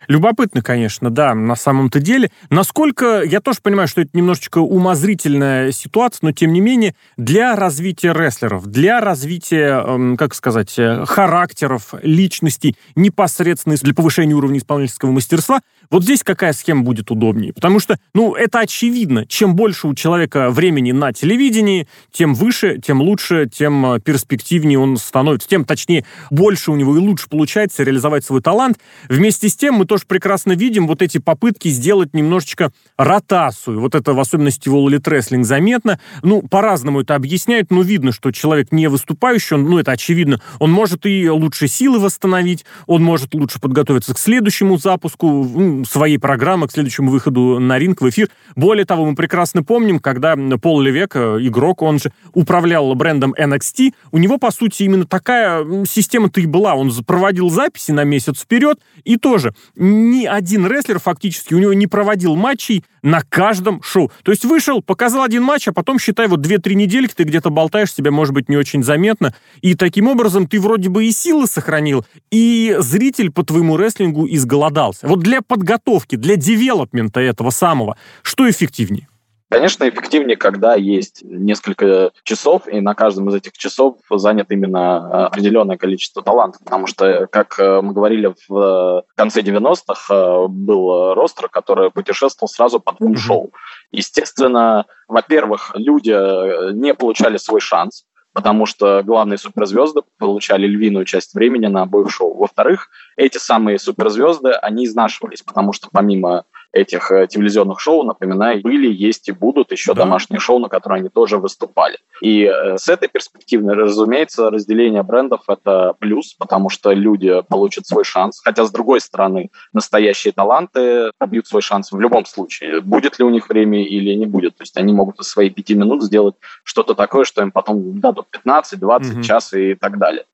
Любопытно, 0.08 0.62
конечно, 0.62 1.10
да, 1.10 1.34
на 1.34 1.56
самом-то 1.56 2.00
деле. 2.00 2.30
Насколько, 2.48 3.22
я 3.22 3.40
тоже 3.40 3.58
понимаю, 3.62 3.86
что 3.86 4.00
это 4.00 4.10
немножечко 4.14 4.58
умозрительная 4.58 5.72
ситуация, 5.72 6.20
но 6.22 6.32
тем 6.32 6.52
не 6.52 6.60
менее, 6.60 6.94
для 7.16 7.54
развития 7.54 8.12
рестлеров, 8.12 8.66
для 8.66 9.00
развития, 9.00 9.82
эм, 9.86 10.16
как 10.16 10.34
сказать, 10.34 10.78
э, 10.78 11.04
характеров, 11.06 11.94
личностей, 12.02 12.76
непосредственно 12.96 13.76
для 13.76 13.94
повышения 13.94 14.34
уровня 14.34 14.58
исполнительского 14.58 15.10
мастерства, 15.10 15.60
вот 15.90 16.04
здесь 16.04 16.22
какая 16.22 16.52
схема 16.52 16.82
будет 16.82 17.10
удобнее? 17.10 17.52
Потому 17.52 17.78
что, 17.78 17.98
ну, 18.14 18.34
это 18.34 18.60
очевидно. 18.60 19.26
Чем 19.26 19.54
больше 19.54 19.86
у 19.86 19.94
человека 19.94 20.50
времени 20.50 20.92
на 20.92 21.12
телевидении, 21.12 21.88
тем 22.10 22.34
выше, 22.34 22.78
тем 22.78 23.02
лучше, 23.02 23.48
тем 23.52 23.94
э, 23.94 24.00
перспективнее 24.00 24.78
он 24.78 24.96
становится, 24.96 25.48
тем 25.48 25.64
точнее 25.64 26.04
больше 26.30 26.70
у 26.70 26.76
него 26.76 26.96
и 26.96 27.00
лучше 27.00 27.28
получается 27.28 27.82
реализовать 27.82 28.24
свой 28.24 28.40
талант. 28.40 28.78
Вместе 29.08 29.48
с 29.48 29.56
тем 29.56 29.74
мы 29.74 29.84
тоже 29.90 30.04
прекрасно 30.06 30.52
видим 30.52 30.86
вот 30.86 31.02
эти 31.02 31.18
попытки 31.18 31.66
сделать 31.66 32.14
немножечко 32.14 32.70
ротацию. 32.96 33.80
Вот 33.80 33.96
это 33.96 34.12
в 34.12 34.20
особенности 34.20 34.68
в 34.68 34.76
All 34.76 34.86
Elite 34.86 35.42
заметно. 35.42 35.98
Ну, 36.22 36.42
по-разному 36.42 37.00
это 37.00 37.16
объясняют, 37.16 37.72
но 37.72 37.82
видно, 37.82 38.12
что 38.12 38.30
человек 38.30 38.70
не 38.70 38.88
выступающий, 38.88 39.54
он, 39.54 39.64
ну, 39.64 39.80
это 39.80 39.90
очевидно, 39.90 40.40
он 40.60 40.70
может 40.70 41.06
и 41.06 41.28
лучше 41.28 41.66
силы 41.66 41.98
восстановить, 41.98 42.64
он 42.86 43.02
может 43.02 43.34
лучше 43.34 43.58
подготовиться 43.58 44.14
к 44.14 44.18
следующему 44.20 44.78
запуску 44.78 45.84
своей 45.88 46.18
программы, 46.18 46.68
к 46.68 46.70
следующему 46.70 47.10
выходу 47.10 47.58
на 47.58 47.76
ринг, 47.76 48.00
в 48.00 48.08
эфир. 48.08 48.28
Более 48.54 48.84
того, 48.84 49.06
мы 49.06 49.16
прекрасно 49.16 49.64
помним, 49.64 49.98
когда 49.98 50.36
Пол 50.62 50.80
Левек, 50.82 51.16
э, 51.16 51.38
игрок, 51.40 51.82
он 51.82 51.98
же 51.98 52.12
управлял 52.32 52.94
брендом 52.94 53.34
NXT, 53.36 53.92
у 54.12 54.18
него, 54.18 54.38
по 54.38 54.52
сути, 54.52 54.84
именно 54.84 55.04
такая 55.04 55.84
система-то 55.84 56.40
и 56.40 56.46
была. 56.46 56.76
Он 56.76 56.92
проводил 57.04 57.50
записи 57.50 57.90
на 57.90 58.04
месяц 58.04 58.42
вперед, 58.42 58.78
и 59.02 59.16
тоже 59.16 59.52
ни 59.80 60.26
один 60.26 60.66
рестлер 60.66 60.98
фактически 61.00 61.54
у 61.54 61.58
него 61.58 61.72
не 61.72 61.86
проводил 61.86 62.36
матчей 62.36 62.84
на 63.02 63.22
каждом 63.22 63.82
шоу. 63.82 64.12
То 64.22 64.30
есть 64.30 64.44
вышел, 64.44 64.82
показал 64.82 65.22
один 65.22 65.42
матч, 65.42 65.66
а 65.68 65.72
потом, 65.72 65.98
считай, 65.98 66.28
вот 66.28 66.46
2-3 66.46 66.74
недельки 66.74 67.14
ты 67.14 67.24
где-то 67.24 67.50
болтаешь, 67.50 67.92
себя, 67.92 68.10
может 68.10 68.34
быть, 68.34 68.48
не 68.48 68.56
очень 68.56 68.82
заметно. 68.82 69.34
И 69.62 69.74
таким 69.74 70.06
образом 70.06 70.46
ты 70.46 70.60
вроде 70.60 70.90
бы 70.90 71.06
и 71.06 71.12
силы 71.12 71.46
сохранил, 71.46 72.04
и 72.30 72.76
зритель 72.78 73.32
по 73.32 73.42
твоему 73.42 73.76
рестлингу 73.76 74.26
изголодался. 74.28 75.08
Вот 75.08 75.20
для 75.20 75.40
подготовки, 75.40 76.16
для 76.16 76.36
девелопмента 76.36 77.20
этого 77.20 77.50
самого, 77.50 77.96
что 78.22 78.48
эффективнее? 78.48 79.09
Конечно, 79.50 79.88
эффективнее, 79.88 80.36
когда 80.36 80.76
есть 80.76 81.24
несколько 81.24 82.12
часов, 82.22 82.68
и 82.68 82.80
на 82.80 82.94
каждом 82.94 83.30
из 83.30 83.34
этих 83.34 83.58
часов 83.58 83.96
занят 84.08 84.46
именно 84.50 85.26
определенное 85.26 85.76
количество 85.76 86.22
талантов. 86.22 86.62
Потому 86.62 86.86
что, 86.86 87.26
как 87.26 87.58
э, 87.58 87.80
мы 87.80 87.92
говорили 87.92 88.32
в 88.48 89.04
конце 89.16 89.40
90-х, 89.40 90.14
э, 90.14 90.46
был 90.46 91.14
ростер, 91.14 91.48
который 91.48 91.90
путешествовал 91.90 92.48
сразу 92.48 92.78
по 92.78 92.92
двум 92.92 93.16
шоу. 93.16 93.50
Естественно, 93.90 94.86
во-первых, 95.08 95.72
люди 95.74 96.12
э, 96.12 96.70
не 96.72 96.94
получали 96.94 97.36
свой 97.36 97.60
шанс, 97.60 98.04
потому 98.32 98.66
что 98.66 99.02
главные 99.02 99.38
суперзвезды 99.38 100.02
получали 100.18 100.68
львиную 100.68 101.04
часть 101.04 101.34
времени 101.34 101.66
на 101.66 101.82
обоих 101.82 102.12
шоу. 102.12 102.36
Во-вторых, 102.36 102.88
эти 103.16 103.38
самые 103.38 103.80
суперзвезды, 103.80 104.52
они 104.52 104.84
изнашивались, 104.84 105.42
потому 105.42 105.72
что 105.72 105.88
помимо 105.90 106.44
этих 106.72 107.10
э, 107.10 107.26
телевизионных 107.26 107.80
шоу, 107.80 108.02
напоминаю, 108.04 108.60
были, 108.62 108.92
есть 108.92 109.28
и 109.28 109.32
будут 109.32 109.72
еще 109.72 109.94
да. 109.94 110.04
домашние 110.04 110.40
шоу, 110.40 110.58
на 110.58 110.68
которые 110.68 111.00
они 111.00 111.08
тоже 111.08 111.38
выступали. 111.38 111.98
И 112.20 112.44
э, 112.44 112.76
с 112.78 112.88
этой 112.88 113.08
перспективы, 113.08 113.74
разумеется, 113.74 114.50
разделение 114.50 115.02
брендов– 115.02 115.42
это 115.48 115.94
плюс, 115.98 116.34
потому 116.34 116.68
что 116.70 116.92
люди 116.92 117.42
получат 117.48 117.86
свой 117.86 118.04
шанс. 118.04 118.40
Хотя, 118.42 118.64
с 118.64 118.70
другой 118.70 119.00
стороны, 119.00 119.50
настоящие 119.72 120.32
таланты 120.32 121.10
побьют 121.18 121.46
свой 121.46 121.62
шанс 121.62 121.92
в 121.92 121.98
любом 121.98 122.24
случае. 122.24 122.80
Будет 122.80 123.18
ли 123.18 123.24
у 123.24 123.30
них 123.30 123.48
время 123.48 123.84
или 123.84 124.14
не 124.14 124.26
будет. 124.26 124.56
То 124.56 124.62
есть 124.62 124.76
они 124.76 124.92
могут 124.92 125.20
из 125.20 125.28
своих 125.28 125.54
пяти 125.54 125.74
минут 125.74 126.02
сделать 126.02 126.36
что-то 126.62 126.94
такое, 126.94 127.24
что 127.24 127.42
им 127.42 127.50
потом 127.50 128.00
дадут 128.00 128.28
15, 128.30 128.78
20, 128.78 129.12
mm-hmm. 129.12 129.22
час 129.22 129.52
и 129.52 129.74
так 129.74 129.98
далее. 129.98 130.24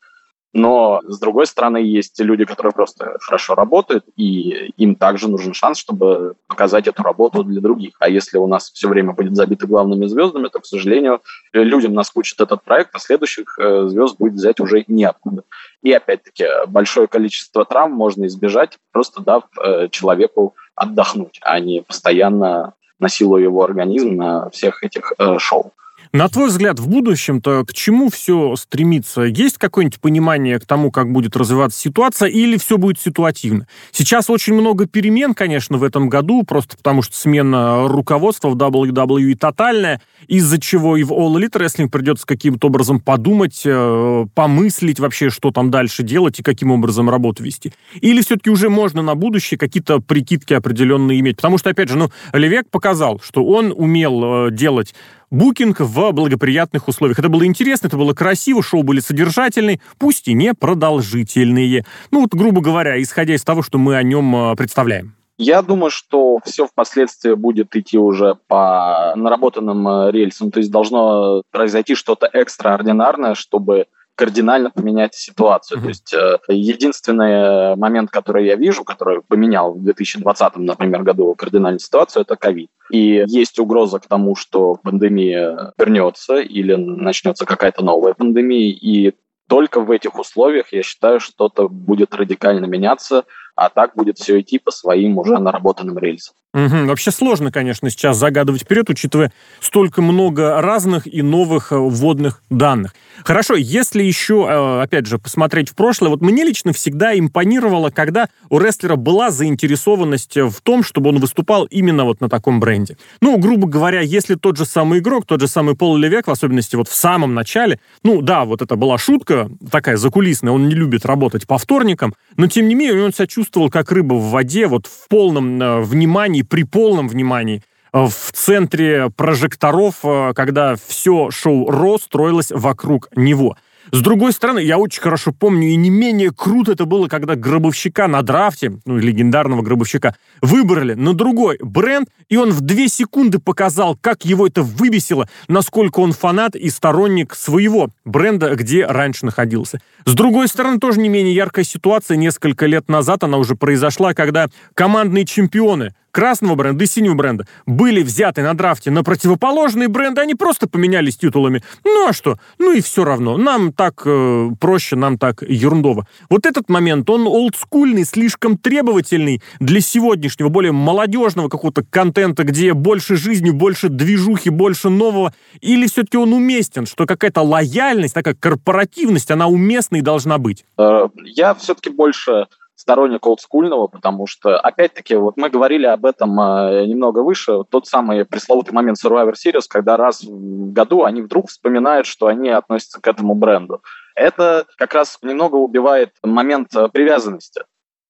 Но, 0.56 1.02
с 1.06 1.18
другой 1.18 1.46
стороны, 1.46 1.76
есть 1.76 2.18
люди, 2.18 2.46
которые 2.46 2.72
просто 2.72 3.18
хорошо 3.20 3.54
работают, 3.54 4.06
и 4.16 4.72
им 4.78 4.94
также 4.94 5.28
нужен 5.28 5.52
шанс, 5.52 5.76
чтобы 5.76 6.34
показать 6.46 6.88
эту 6.88 7.02
работу 7.02 7.44
для 7.44 7.60
других. 7.60 7.94
А 8.00 8.08
если 8.08 8.38
у 8.38 8.46
нас 8.46 8.70
все 8.70 8.88
время 8.88 9.12
будет 9.12 9.36
забито 9.36 9.66
главными 9.66 10.06
звездами, 10.06 10.48
то, 10.48 10.58
к 10.60 10.64
сожалению, 10.64 11.20
людям 11.52 11.92
наскучит 11.92 12.40
этот 12.40 12.62
проект, 12.62 12.94
а 12.94 12.98
следующих 12.98 13.58
э, 13.58 13.88
звезд 13.88 14.16
будет 14.18 14.32
взять 14.32 14.58
уже 14.58 14.82
неоткуда. 14.88 15.42
И, 15.82 15.92
опять-таки, 15.92 16.46
большое 16.68 17.06
количество 17.06 17.66
травм 17.66 17.92
можно 17.92 18.24
избежать, 18.24 18.78
просто 18.92 19.20
дав 19.20 19.44
э, 19.62 19.88
человеку 19.90 20.54
отдохнуть, 20.74 21.38
а 21.42 21.60
не 21.60 21.82
постоянно 21.82 22.72
насилуя 22.98 23.42
его 23.42 23.62
организм 23.62 24.16
на 24.16 24.48
всех 24.48 24.82
этих 24.82 25.12
э, 25.18 25.38
шоу. 25.38 25.74
На 26.16 26.30
твой 26.30 26.48
взгляд, 26.48 26.80
в 26.80 26.88
будущем-то 26.88 27.66
к 27.66 27.74
чему 27.74 28.08
все 28.08 28.56
стремится? 28.56 29.20
Есть 29.20 29.58
какое-нибудь 29.58 30.00
понимание 30.00 30.58
к 30.58 30.64
тому, 30.64 30.90
как 30.90 31.12
будет 31.12 31.36
развиваться 31.36 31.78
ситуация, 31.78 32.30
или 32.30 32.56
все 32.56 32.78
будет 32.78 32.98
ситуативно? 32.98 33.66
Сейчас 33.92 34.30
очень 34.30 34.54
много 34.54 34.86
перемен, 34.86 35.34
конечно, 35.34 35.76
в 35.76 35.84
этом 35.84 36.08
году, 36.08 36.42
просто 36.42 36.78
потому 36.78 37.02
что 37.02 37.14
смена 37.14 37.86
руководства 37.86 38.48
в 38.48 38.56
WWE 38.56 39.34
тотальная, 39.36 40.00
из-за 40.26 40.58
чего 40.58 40.96
и 40.96 41.02
в 41.02 41.12
All 41.12 41.34
Elite 41.34 41.60
Wrestling 41.60 41.90
придется 41.90 42.26
каким-то 42.26 42.68
образом 42.68 42.98
подумать, 42.98 43.60
э, 43.66 44.24
помыслить 44.32 44.98
вообще, 44.98 45.28
что 45.28 45.50
там 45.50 45.70
дальше 45.70 46.02
делать 46.02 46.40
и 46.40 46.42
каким 46.42 46.70
образом 46.70 47.10
работу 47.10 47.42
вести. 47.42 47.74
Или 48.00 48.22
все-таки 48.22 48.48
уже 48.48 48.70
можно 48.70 49.02
на 49.02 49.16
будущее 49.16 49.58
какие-то 49.58 50.00
прикидки 50.00 50.54
определенные 50.54 51.20
иметь? 51.20 51.36
Потому 51.36 51.58
что, 51.58 51.68
опять 51.68 51.90
же, 51.90 51.98
ну, 51.98 52.10
Левек 52.32 52.70
показал, 52.70 53.20
что 53.22 53.44
он 53.44 53.70
умел 53.76 54.46
э, 54.46 54.50
делать 54.50 54.94
букинг 55.30 55.80
в 55.80 56.12
благоприятных 56.12 56.88
условиях. 56.88 57.18
Это 57.18 57.28
было 57.28 57.46
интересно, 57.46 57.88
это 57.88 57.96
было 57.96 58.14
красиво, 58.14 58.62
шоу 58.62 58.82
были 58.82 59.00
содержательные, 59.00 59.80
пусть 59.98 60.28
и 60.28 60.34
не 60.34 60.54
продолжительные. 60.54 61.84
Ну 62.10 62.22
вот, 62.22 62.34
грубо 62.34 62.60
говоря, 62.60 63.00
исходя 63.00 63.34
из 63.34 63.42
того, 63.42 63.62
что 63.62 63.78
мы 63.78 63.96
о 63.96 64.02
нем 64.02 64.34
э, 64.34 64.56
представляем. 64.56 65.14
Я 65.38 65.60
думаю, 65.60 65.90
что 65.90 66.38
все 66.44 66.66
впоследствии 66.66 67.34
будет 67.34 67.76
идти 67.76 67.98
уже 67.98 68.36
по 68.46 69.12
наработанным 69.16 69.86
э, 69.86 70.10
рельсам, 70.10 70.50
то 70.50 70.60
есть 70.60 70.70
должно 70.70 71.42
произойти 71.50 71.94
что-то 71.94 72.26
экстраординарное, 72.26 73.34
чтобы 73.34 73.86
кардинально 74.16 74.70
поменять 74.70 75.14
ситуацию. 75.14 75.78
Mm-hmm. 75.78 75.82
То 75.82 75.88
есть 75.88 76.14
э, 76.14 76.38
единственный 76.48 77.76
момент, 77.76 78.10
который 78.10 78.46
я 78.46 78.56
вижу, 78.56 78.82
который 78.82 79.22
поменял 79.22 79.74
в 79.74 79.84
2020, 79.84 80.56
например, 80.56 81.02
году 81.02 81.34
кардинальную 81.34 81.78
ситуацию, 81.78 82.22
это 82.22 82.36
ковид. 82.36 82.70
И 82.90 83.24
есть 83.28 83.58
угроза 83.58 83.98
к 83.98 84.06
тому, 84.06 84.34
что 84.34 84.76
пандемия 84.82 85.72
вернется 85.78 86.36
или 86.36 86.74
начнется 86.74 87.44
какая-то 87.44 87.84
новая 87.84 88.14
пандемия, 88.14 88.70
и 88.70 89.14
только 89.48 89.80
в 89.80 89.90
этих 89.90 90.18
условиях, 90.18 90.72
я 90.72 90.82
считаю, 90.82 91.20
что-то 91.20 91.68
будет 91.68 92.14
радикально 92.14 92.66
меняться, 92.66 93.24
а 93.54 93.68
так 93.68 93.94
будет 93.94 94.18
все 94.18 94.40
идти 94.40 94.58
по 94.58 94.70
своим 94.70 95.18
уже 95.18 95.38
наработанным 95.38 95.98
рельсам. 95.98 96.34
Угу. 96.56 96.86
Вообще 96.86 97.10
сложно, 97.10 97.52
конечно, 97.52 97.90
сейчас 97.90 98.16
загадывать 98.16 98.62
вперед, 98.62 98.88
учитывая 98.88 99.30
столько 99.60 100.00
много 100.00 100.62
разных 100.62 101.06
и 101.06 101.20
новых 101.20 101.70
э, 101.70 101.76
вводных 101.76 102.40
данных. 102.48 102.94
Хорошо, 103.24 103.56
если 103.56 104.02
еще, 104.02 104.46
э, 104.48 104.82
опять 104.82 105.04
же, 105.04 105.18
посмотреть 105.18 105.68
в 105.68 105.74
прошлое, 105.74 106.08
вот 106.08 106.22
мне 106.22 106.44
лично 106.44 106.72
всегда 106.72 107.16
импонировало, 107.18 107.90
когда 107.90 108.30
у 108.48 108.58
рестлера 108.58 108.96
была 108.96 109.30
заинтересованность 109.30 110.38
в 110.38 110.62
том, 110.62 110.82
чтобы 110.82 111.10
он 111.10 111.18
выступал 111.18 111.64
именно 111.66 112.06
вот 112.06 112.22
на 112.22 112.30
таком 112.30 112.58
бренде. 112.58 112.96
Ну, 113.20 113.36
грубо 113.36 113.68
говоря, 113.68 114.00
если 114.00 114.34
тот 114.34 114.56
же 114.56 114.64
самый 114.64 115.00
игрок, 115.00 115.26
тот 115.26 115.42
же 115.42 115.48
самый 115.48 115.76
Пол 115.76 115.98
Левек, 115.98 116.26
в 116.26 116.30
особенности 116.30 116.74
вот 116.74 116.88
в 116.88 116.94
самом 116.94 117.34
начале, 117.34 117.80
ну 118.02 118.22
да, 118.22 118.46
вот 118.46 118.62
это 118.62 118.76
была 118.76 118.96
шутка 118.96 119.50
такая 119.70 119.98
закулисная, 119.98 120.54
он 120.54 120.68
не 120.68 120.74
любит 120.74 121.04
работать 121.04 121.46
по 121.46 121.58
вторникам, 121.58 122.14
но 122.38 122.46
тем 122.46 122.66
не 122.66 122.74
менее 122.74 123.04
он 123.04 123.12
себя 123.12 123.26
чувствовал 123.26 123.68
как 123.68 123.92
рыба 123.92 124.14
в 124.14 124.30
воде, 124.30 124.68
вот 124.68 124.86
в 124.86 125.08
полном 125.08 125.60
э, 125.60 125.80
внимании 125.82 126.45
при 126.48 126.62
полном 126.62 127.08
внимании 127.08 127.62
э, 127.92 128.06
в 128.06 128.32
центре 128.32 129.10
прожекторов, 129.14 129.96
э, 130.04 130.32
когда 130.34 130.76
все 130.76 131.30
шоу 131.30 131.70
Ро 131.70 131.98
строилось 131.98 132.50
вокруг 132.50 133.08
него. 133.14 133.56
С 133.92 134.00
другой 134.00 134.32
стороны, 134.32 134.58
я 134.58 134.78
очень 134.78 135.00
хорошо 135.00 135.32
помню, 135.32 135.68
и 135.68 135.76
не 135.76 135.90
менее 135.90 136.32
круто 136.32 136.72
это 136.72 136.86
было, 136.86 137.06
когда 137.06 137.36
гробовщика 137.36 138.08
на 138.08 138.22
драфте, 138.22 138.78
ну, 138.84 138.96
легендарного 138.96 139.62
гробовщика, 139.62 140.16
выбрали 140.42 140.94
на 140.94 141.14
другой 141.14 141.58
бренд, 141.60 142.08
и 142.28 142.36
он 142.36 142.50
в 142.50 142.62
две 142.62 142.88
секунды 142.88 143.38
показал, 143.38 143.96
как 144.00 144.24
его 144.24 144.46
это 144.46 144.62
выбесило, 144.62 145.28
насколько 145.46 146.00
он 146.00 146.12
фанат 146.12 146.56
и 146.56 146.68
сторонник 146.68 147.34
своего 147.34 147.90
бренда, 148.04 148.56
где 148.56 148.84
раньше 148.86 149.24
находился. 149.24 149.80
С 150.04 150.14
другой 150.14 150.48
стороны, 150.48 150.78
тоже 150.78 151.00
не 151.00 151.08
менее 151.08 151.34
яркая 151.34 151.64
ситуация. 151.64 152.16
Несколько 152.16 152.66
лет 152.66 152.88
назад 152.88 153.22
она 153.22 153.38
уже 153.38 153.54
произошла, 153.54 154.14
когда 154.14 154.48
командные 154.74 155.24
чемпионы 155.24 155.94
красного 156.16 156.54
бренда 156.54 156.84
и 156.84 156.86
синего 156.86 157.12
бренда 157.12 157.46
были 157.66 158.02
взяты 158.02 158.40
на 158.40 158.54
драфте 158.54 158.90
на 158.90 159.04
противоположные 159.04 159.88
бренды, 159.88 160.22
они 160.22 160.34
просто 160.34 160.66
поменялись 160.66 161.18
титулами. 161.18 161.62
Ну 161.84 162.08
а 162.08 162.14
что? 162.14 162.38
Ну 162.58 162.72
и 162.72 162.80
все 162.80 163.04
равно. 163.04 163.36
Нам 163.36 163.70
так 163.70 164.00
э, 164.06 164.48
проще, 164.58 164.96
нам 164.96 165.18
так 165.18 165.42
ерундово. 165.42 166.06
Вот 166.30 166.46
этот 166.46 166.70
момент, 166.70 167.10
он 167.10 167.26
олдскульный, 167.26 168.06
слишком 168.06 168.56
требовательный 168.56 169.42
для 169.60 169.82
сегодняшнего, 169.82 170.48
более 170.48 170.72
молодежного 170.72 171.50
какого-то 171.50 171.84
контента, 171.84 172.44
где 172.44 172.72
больше 172.72 173.16
жизни, 173.16 173.50
больше 173.50 173.90
движухи, 173.90 174.48
больше 174.48 174.88
нового. 174.88 175.34
Или 175.60 175.86
все-таки 175.86 176.16
он 176.16 176.32
уместен, 176.32 176.86
что 176.86 177.04
какая-то 177.04 177.42
лояльность, 177.42 178.14
такая 178.14 178.34
корпоративность, 178.34 179.30
она 179.30 179.48
уместна 179.48 179.96
и 179.96 180.00
должна 180.00 180.38
быть? 180.38 180.64
Э, 180.78 181.08
я 181.26 181.54
все-таки 181.54 181.90
больше 181.90 182.46
сторонник 182.76 183.26
олдскульного, 183.26 183.88
потому 183.88 184.26
что, 184.26 184.58
опять-таки, 184.60 185.16
вот 185.16 185.36
мы 185.36 185.48
говорили 185.48 185.86
об 185.86 186.04
этом 186.04 186.38
э, 186.38 186.86
немного 186.86 187.20
выше, 187.20 187.64
тот 187.70 187.86
самый 187.86 188.24
пресловутый 188.24 188.74
момент 188.74 188.98
Survivor 189.02 189.32
Series, 189.32 189.62
когда 189.68 189.96
раз 189.96 190.22
в 190.22 190.72
году 190.72 191.04
они 191.04 191.22
вдруг 191.22 191.48
вспоминают, 191.48 192.06
что 192.06 192.26
они 192.26 192.50
относятся 192.50 193.00
к 193.00 193.08
этому 193.08 193.34
бренду. 193.34 193.82
Это 194.14 194.66
как 194.76 194.94
раз 194.94 195.18
немного 195.22 195.56
убивает 195.56 196.10
момент 196.22 196.76
э, 196.76 196.88
привязанности. 196.88 197.62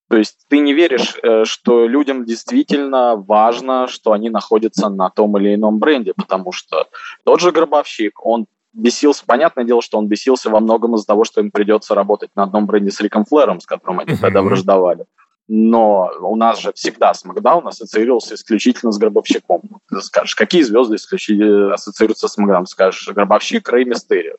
То 0.09 0.17
есть 0.17 0.45
ты 0.49 0.59
не 0.59 0.73
веришь, 0.73 1.15
э, 1.21 1.45
что 1.45 1.87
людям 1.87 2.25
действительно 2.25 3.15
важно, 3.15 3.87
что 3.87 4.11
они 4.11 4.29
находятся 4.29 4.89
на 4.89 5.09
том 5.09 5.37
или 5.37 5.55
ином 5.55 5.79
бренде, 5.79 6.13
потому 6.13 6.51
что 6.51 6.87
тот 7.23 7.39
же 7.39 7.51
гробовщик, 7.51 8.25
он 8.25 8.47
бесился, 8.77 9.23
понятное 9.25 9.65
дело, 9.65 9.81
что 9.81 9.97
он 9.97 10.07
бесился 10.07 10.49
во 10.49 10.59
многом 10.59 10.95
из-за 10.95 11.07
того, 11.07 11.23
что 11.23 11.41
им 11.41 11.51
придется 11.51 11.95
работать 11.95 12.29
на 12.35 12.43
одном 12.43 12.65
бренде 12.65 12.91
с 12.91 13.01
Риком 13.01 13.25
Флэром, 13.25 13.59
с 13.59 13.65
которым 13.65 13.99
они 13.99 14.15
тогда 14.15 14.41
враждовали. 14.41 15.05
Но 15.49 16.11
у 16.21 16.35
нас 16.35 16.59
же 16.59 16.73
всегда 16.73 17.13
Смакдаун 17.13 17.67
ассоциировался 17.67 18.35
исключительно 18.35 18.91
с 18.91 18.97
Гробовщиком. 18.97 19.61
Ты 19.89 20.01
скажешь, 20.01 20.35
какие 20.35 20.61
звезды 20.61 20.95
исключительно 20.95 21.73
ассоциируются 21.73 22.27
с 22.27 22.33
Смакдауном? 22.33 22.65
Скажешь, 22.65 23.07
Гробовщик, 23.07 23.67
Рэй 23.69 23.85
Мистерио. 23.85 24.35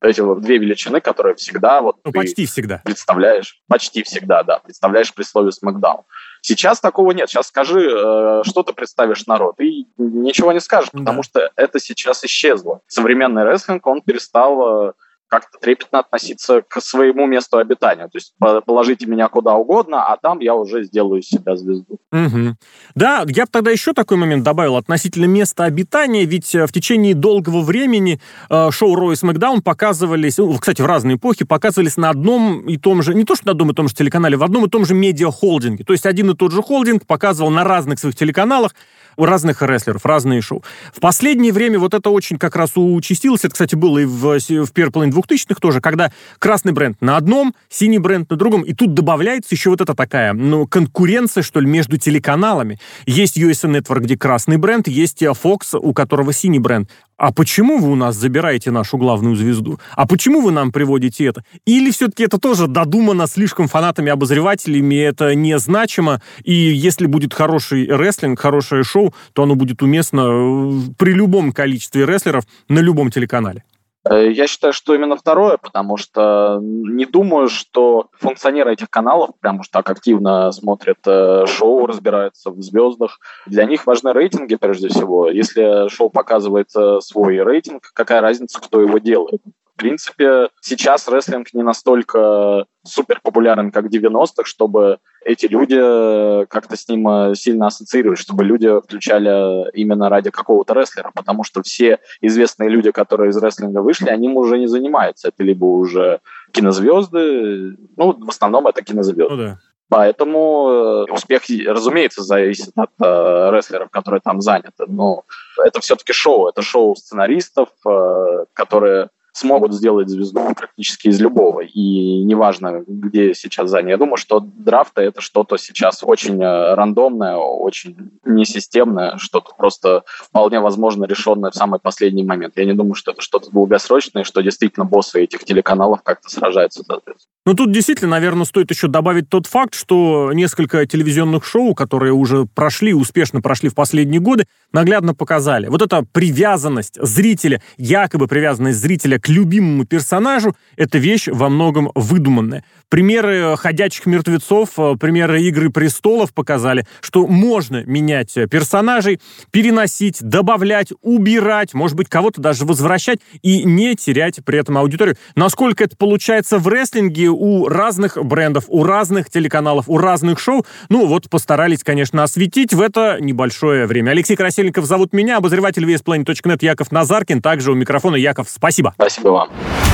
Эти 0.00 0.20
вот 0.20 0.40
две 0.40 0.58
величины, 0.58 1.00
которые 1.00 1.34
всегда 1.34 1.82
вот 1.82 1.96
ну, 2.04 2.12
почти 2.12 2.46
всегда 2.46 2.80
представляешь, 2.84 3.60
почти 3.68 4.02
всегда, 4.02 4.42
да, 4.42 4.58
представляешь 4.58 5.12
при 5.12 5.24
слове 5.24 5.52
Смакдаун. 5.52 6.02
Сейчас 6.42 6.80
такого 6.80 7.12
нет. 7.12 7.28
Сейчас 7.28 7.48
скажи, 7.48 7.80
э, 7.80 8.42
что 8.44 8.62
ты 8.62 8.72
представишь 8.72 9.26
народ, 9.26 9.60
и 9.60 9.86
ничего 9.98 10.52
не 10.52 10.60
скажешь, 10.60 10.90
потому 10.90 11.18
да. 11.18 11.22
что 11.22 11.50
это 11.56 11.78
сейчас 11.78 12.24
исчезло. 12.24 12.80
Современный 12.86 13.44
рестлинг, 13.44 13.86
он 13.86 14.00
перестал 14.00 14.88
э, 14.88 14.92
как-то 15.30 15.58
трепетно 15.58 16.00
относиться 16.00 16.62
к 16.66 16.80
своему 16.82 17.26
месту 17.26 17.58
обитания. 17.58 18.08
То 18.08 18.18
есть 18.18 18.34
положите 18.66 19.06
меня 19.06 19.28
куда 19.28 19.54
угодно, 19.54 20.04
а 20.04 20.16
там 20.16 20.40
я 20.40 20.54
уже 20.54 20.82
сделаю 20.82 21.22
себя 21.22 21.56
звезду. 21.56 21.98
Угу. 22.12 22.56
Да, 22.96 23.24
я 23.28 23.44
бы 23.44 23.50
тогда 23.50 23.70
еще 23.70 23.92
такой 23.92 24.16
момент 24.16 24.42
добавил 24.42 24.76
относительно 24.76 25.26
места 25.26 25.64
обитания, 25.64 26.24
ведь 26.24 26.54
э, 26.54 26.66
в 26.66 26.72
течение 26.72 27.14
долгого 27.14 27.60
времени 27.60 28.20
э, 28.50 28.70
шоу 28.72 28.96
Рой 28.96 29.14
и 29.14 29.26
Макдаун 29.26 29.62
показывались, 29.62 30.38
ну, 30.38 30.58
кстати, 30.58 30.82
в 30.82 30.86
разные 30.86 31.16
эпохи, 31.16 31.44
показывались 31.44 31.96
на 31.96 32.10
одном 32.10 32.68
и 32.68 32.76
том 32.76 33.02
же, 33.02 33.14
не 33.14 33.24
то 33.24 33.36
что 33.36 33.46
на 33.46 33.52
одном 33.52 33.70
и 33.70 33.74
том 33.74 33.88
же 33.88 33.94
телеканале, 33.94 34.36
в 34.36 34.42
одном 34.42 34.66
и 34.66 34.68
том 34.68 34.84
же 34.84 34.94
медиа-холдинге. 34.94 35.84
То 35.84 35.92
есть 35.92 36.06
один 36.06 36.30
и 36.30 36.34
тот 36.34 36.52
же 36.52 36.62
холдинг 36.62 37.06
показывал 37.06 37.50
на 37.50 37.62
разных 37.62 38.00
своих 38.00 38.16
телеканалах 38.16 38.72
у 39.20 39.26
разных 39.26 39.60
рестлеров, 39.60 40.06
разные 40.06 40.40
шоу. 40.40 40.64
В 40.94 41.00
последнее 41.00 41.52
время 41.52 41.78
вот 41.78 41.92
это 41.92 42.08
очень 42.08 42.38
как 42.38 42.56
раз 42.56 42.72
участилось. 42.74 43.44
Это, 43.44 43.52
кстати, 43.52 43.74
было 43.74 43.98
и 43.98 44.06
в, 44.06 44.38
в 44.38 44.72
первой 44.72 44.90
половине 44.90 45.16
2000-х 45.16 45.60
тоже, 45.60 45.80
когда 45.80 46.10
красный 46.38 46.72
бренд 46.72 47.00
на 47.02 47.18
одном, 47.18 47.54
синий 47.68 47.98
бренд 47.98 48.30
на 48.30 48.36
другом, 48.36 48.62
и 48.62 48.72
тут 48.72 48.94
добавляется 48.94 49.54
еще 49.54 49.70
вот 49.70 49.82
эта 49.82 49.94
такая, 49.94 50.32
ну, 50.32 50.66
конкуренция, 50.66 51.42
что 51.42 51.60
ли, 51.60 51.66
между 51.66 51.98
телеканалами. 51.98 52.78
Есть 53.04 53.36
USA 53.36 53.70
Network, 53.70 54.00
где 54.00 54.16
красный 54.16 54.56
бренд, 54.56 54.88
есть 54.88 55.22
Fox, 55.22 55.78
у 55.78 55.92
которого 55.92 56.32
синий 56.32 56.58
бренд 56.58 56.90
а 57.20 57.32
почему 57.32 57.76
вы 57.76 57.92
у 57.92 57.96
нас 57.96 58.16
забираете 58.16 58.70
нашу 58.70 58.96
главную 58.96 59.36
звезду? 59.36 59.78
А 59.92 60.06
почему 60.06 60.40
вы 60.40 60.52
нам 60.52 60.72
приводите 60.72 61.26
это? 61.26 61.44
Или 61.66 61.90
все-таки 61.90 62.22
это 62.22 62.38
тоже 62.38 62.66
додумано 62.66 63.26
слишком 63.26 63.68
фанатами-обозревателями, 63.68 64.94
это 64.94 65.34
незначимо, 65.34 66.22
и 66.44 66.54
если 66.54 67.04
будет 67.04 67.34
хороший 67.34 67.86
рестлинг, 67.94 68.40
хорошее 68.40 68.84
шоу, 68.84 69.14
то 69.34 69.42
оно 69.42 69.54
будет 69.54 69.82
уместно 69.82 70.20
э, 70.20 70.70
при 70.96 71.12
любом 71.12 71.52
количестве 71.52 72.06
рестлеров 72.06 72.44
на 72.70 72.78
любом 72.78 73.10
телеканале? 73.10 73.64
Э, 74.08 74.30
я 74.30 74.46
считаю, 74.46 74.72
что 74.72 74.94
именно 74.94 75.16
второе, 75.16 75.58
потому 75.58 75.96
что 75.96 76.58
не 76.62 77.04
думаю, 77.04 77.48
что 77.48 78.08
функционеры 78.18 78.72
этих 78.72 78.88
каналов 78.88 79.30
прям 79.40 79.60
уж 79.60 79.68
так 79.68 79.90
активно 79.90 80.50
смотрят 80.52 80.98
э, 81.06 81.44
шоу, 81.46 81.86
разбираются 81.86 82.50
в 82.50 82.60
звездах. 82.62 83.18
Для 83.46 83.64
них 83.64 83.86
важны 83.86 84.12
рейтинги 84.12 84.56
прежде 84.56 84.88
всего. 84.88 85.28
Если 85.28 85.88
шоу 85.88 86.10
показывает 86.10 86.68
э, 86.76 87.00
свой 87.00 87.42
рейтинг, 87.42 87.90
какая 87.92 88.20
разница, 88.20 88.60
кто 88.60 88.80
его 88.80 88.98
делает? 88.98 89.42
Принципе, 89.80 90.48
сейчас 90.60 91.08
рестлинг 91.08 91.52
не 91.54 91.62
настолько 91.62 92.66
супер 92.84 93.20
популярен, 93.22 93.70
как 93.70 93.86
в 93.86 93.88
90-х, 93.88 94.44
чтобы 94.44 94.98
эти 95.24 95.46
люди 95.46 95.78
э, 95.78 96.46
как-то 96.46 96.76
с 96.76 96.88
ним 96.88 97.08
э, 97.08 97.34
сильно 97.34 97.66
ассоциировались, 97.66 98.20
чтобы 98.20 98.44
люди 98.44 98.68
включали 98.80 99.70
именно 99.72 100.08
ради 100.08 100.30
какого-то 100.30 100.74
рестлера, 100.74 101.10
потому 101.14 101.44
что 101.44 101.62
все 101.62 101.98
известные 102.20 102.68
люди, 102.70 102.90
которые 102.90 103.30
из 103.30 103.36
рестлинга 103.36 103.80
вышли, 103.80 104.08
они 104.08 104.28
уже 104.28 104.58
не 104.58 104.66
занимаются. 104.66 105.28
Это 105.28 105.42
либо 105.42 105.64
уже 105.64 106.20
кинозвезды, 106.52 107.76
ну, 107.96 108.12
в 108.12 108.28
основном 108.28 108.66
это 108.66 108.82
кинозвезды. 108.82 109.28
Ну, 109.28 109.36
да. 109.36 109.58
Поэтому 109.90 110.68
э, 111.08 111.12
успех, 111.12 111.42
разумеется, 111.66 112.22
зависит 112.22 112.72
от 112.76 112.90
э, 113.02 113.50
рестлеров, 113.52 113.90
которые 113.90 114.20
там 114.20 114.40
заняты. 114.40 114.84
Но 114.86 115.24
это 115.58 115.80
все-таки 115.80 116.12
шоу. 116.12 116.48
Это 116.48 116.62
шоу 116.62 116.94
сценаристов, 116.94 117.70
э, 117.84 118.44
которые 118.52 119.10
смогут 119.32 119.74
сделать 119.74 120.08
звезду 120.08 120.40
практически 120.56 121.08
из 121.08 121.20
любого. 121.20 121.60
И 121.60 122.24
неважно, 122.24 122.82
где 122.86 123.34
сейчас 123.34 123.70
занят. 123.70 123.90
Я 123.90 123.96
думаю, 123.96 124.16
что 124.16 124.40
драфты— 124.40 125.02
это 125.02 125.20
что-то 125.20 125.56
сейчас 125.56 126.02
очень 126.02 126.42
э, 126.42 126.74
рандомное, 126.74 127.36
очень 127.36 128.10
несистемное, 128.24 129.16
что-то 129.18 129.52
просто 129.56 130.04
вполне 130.06 130.60
возможно 130.60 131.04
решенное 131.04 131.50
в 131.50 131.54
самый 131.54 131.80
последний 131.80 132.24
момент. 132.24 132.54
Я 132.56 132.64
не 132.64 132.74
думаю, 132.74 132.94
что 132.94 133.12
это 133.12 133.20
что-то 133.20 133.50
долгосрочное, 133.50 134.24
что 134.24 134.42
действительно 134.42 134.84
боссы 134.84 135.22
этих 135.22 135.44
телеканалов 135.44 136.02
как-то 136.02 136.28
сражаются 136.28 136.82
за 136.86 137.00
звезду. 137.04 137.26
Ну, 137.46 137.54
тут 137.54 137.72
действительно, 137.72 138.10
наверное, 138.10 138.44
стоит 138.44 138.70
еще 138.70 138.86
добавить 138.86 139.28
тот 139.28 139.46
факт, 139.46 139.74
что 139.74 140.30
несколько 140.32 140.86
телевизионных 140.86 141.44
шоу, 141.44 141.74
которые 141.74 142.12
уже 142.12 142.44
прошли, 142.44 142.92
успешно 142.92 143.40
прошли 143.40 143.68
в 143.68 143.74
последние 143.74 144.20
годы, 144.20 144.46
наглядно 144.72 145.14
показали. 145.14 145.68
Вот 145.68 145.80
эта 145.82 146.04
привязанность 146.04 146.98
зрителя, 147.00 147.62
якобы 147.78 148.28
привязанность 148.28 148.78
зрителя 148.78 149.18
к 149.20 149.28
любимому 149.28 149.84
персонажу, 149.84 150.56
это 150.76 150.98
вещь 150.98 151.28
во 151.28 151.48
многом 151.48 151.90
выдуманная. 151.94 152.64
Примеры 152.88 153.56
«Ходячих 153.56 154.06
мертвецов», 154.06 154.70
э, 154.76 154.96
примеры 154.98 155.42
«Игры 155.42 155.70
престолов» 155.70 156.34
показали, 156.34 156.86
что 157.00 157.26
можно 157.26 157.84
менять 157.84 158.34
персонажей, 158.50 159.20
переносить, 159.52 160.20
добавлять, 160.20 160.88
убирать, 161.02 161.72
может 161.72 161.96
быть, 161.96 162.08
кого-то 162.08 162.40
даже 162.40 162.64
возвращать 162.64 163.20
и 163.42 163.62
не 163.62 163.94
терять 163.94 164.40
при 164.44 164.58
этом 164.58 164.76
аудиторию. 164.76 165.16
Насколько 165.36 165.84
это 165.84 165.96
получается 165.96 166.58
в 166.58 166.66
рестлинге 166.66 167.28
у 167.28 167.68
разных 167.68 168.18
брендов, 168.22 168.64
у 168.68 168.82
разных 168.82 169.30
телеканалов, 169.30 169.88
у 169.88 169.96
разных 169.96 170.40
шоу, 170.40 170.66
ну 170.88 171.06
вот 171.06 171.30
постарались, 171.30 171.84
конечно, 171.84 172.24
осветить 172.24 172.74
в 172.74 172.80
это 172.80 173.18
небольшое 173.20 173.86
время. 173.86 174.10
Алексей 174.10 174.36
Красильников 174.36 174.84
зовут 174.86 175.12
меня, 175.12 175.36
обозреватель 175.36 175.84
VSPlanet.net 175.84 176.58
Яков 176.60 176.90
Назаркин, 176.90 177.40
также 177.40 177.70
у 177.70 177.74
микрофона 177.74 178.16
Яков, 178.16 178.48
спасибо. 178.50 178.94
Спасибо 179.10 179.30
вам. 179.30 179.89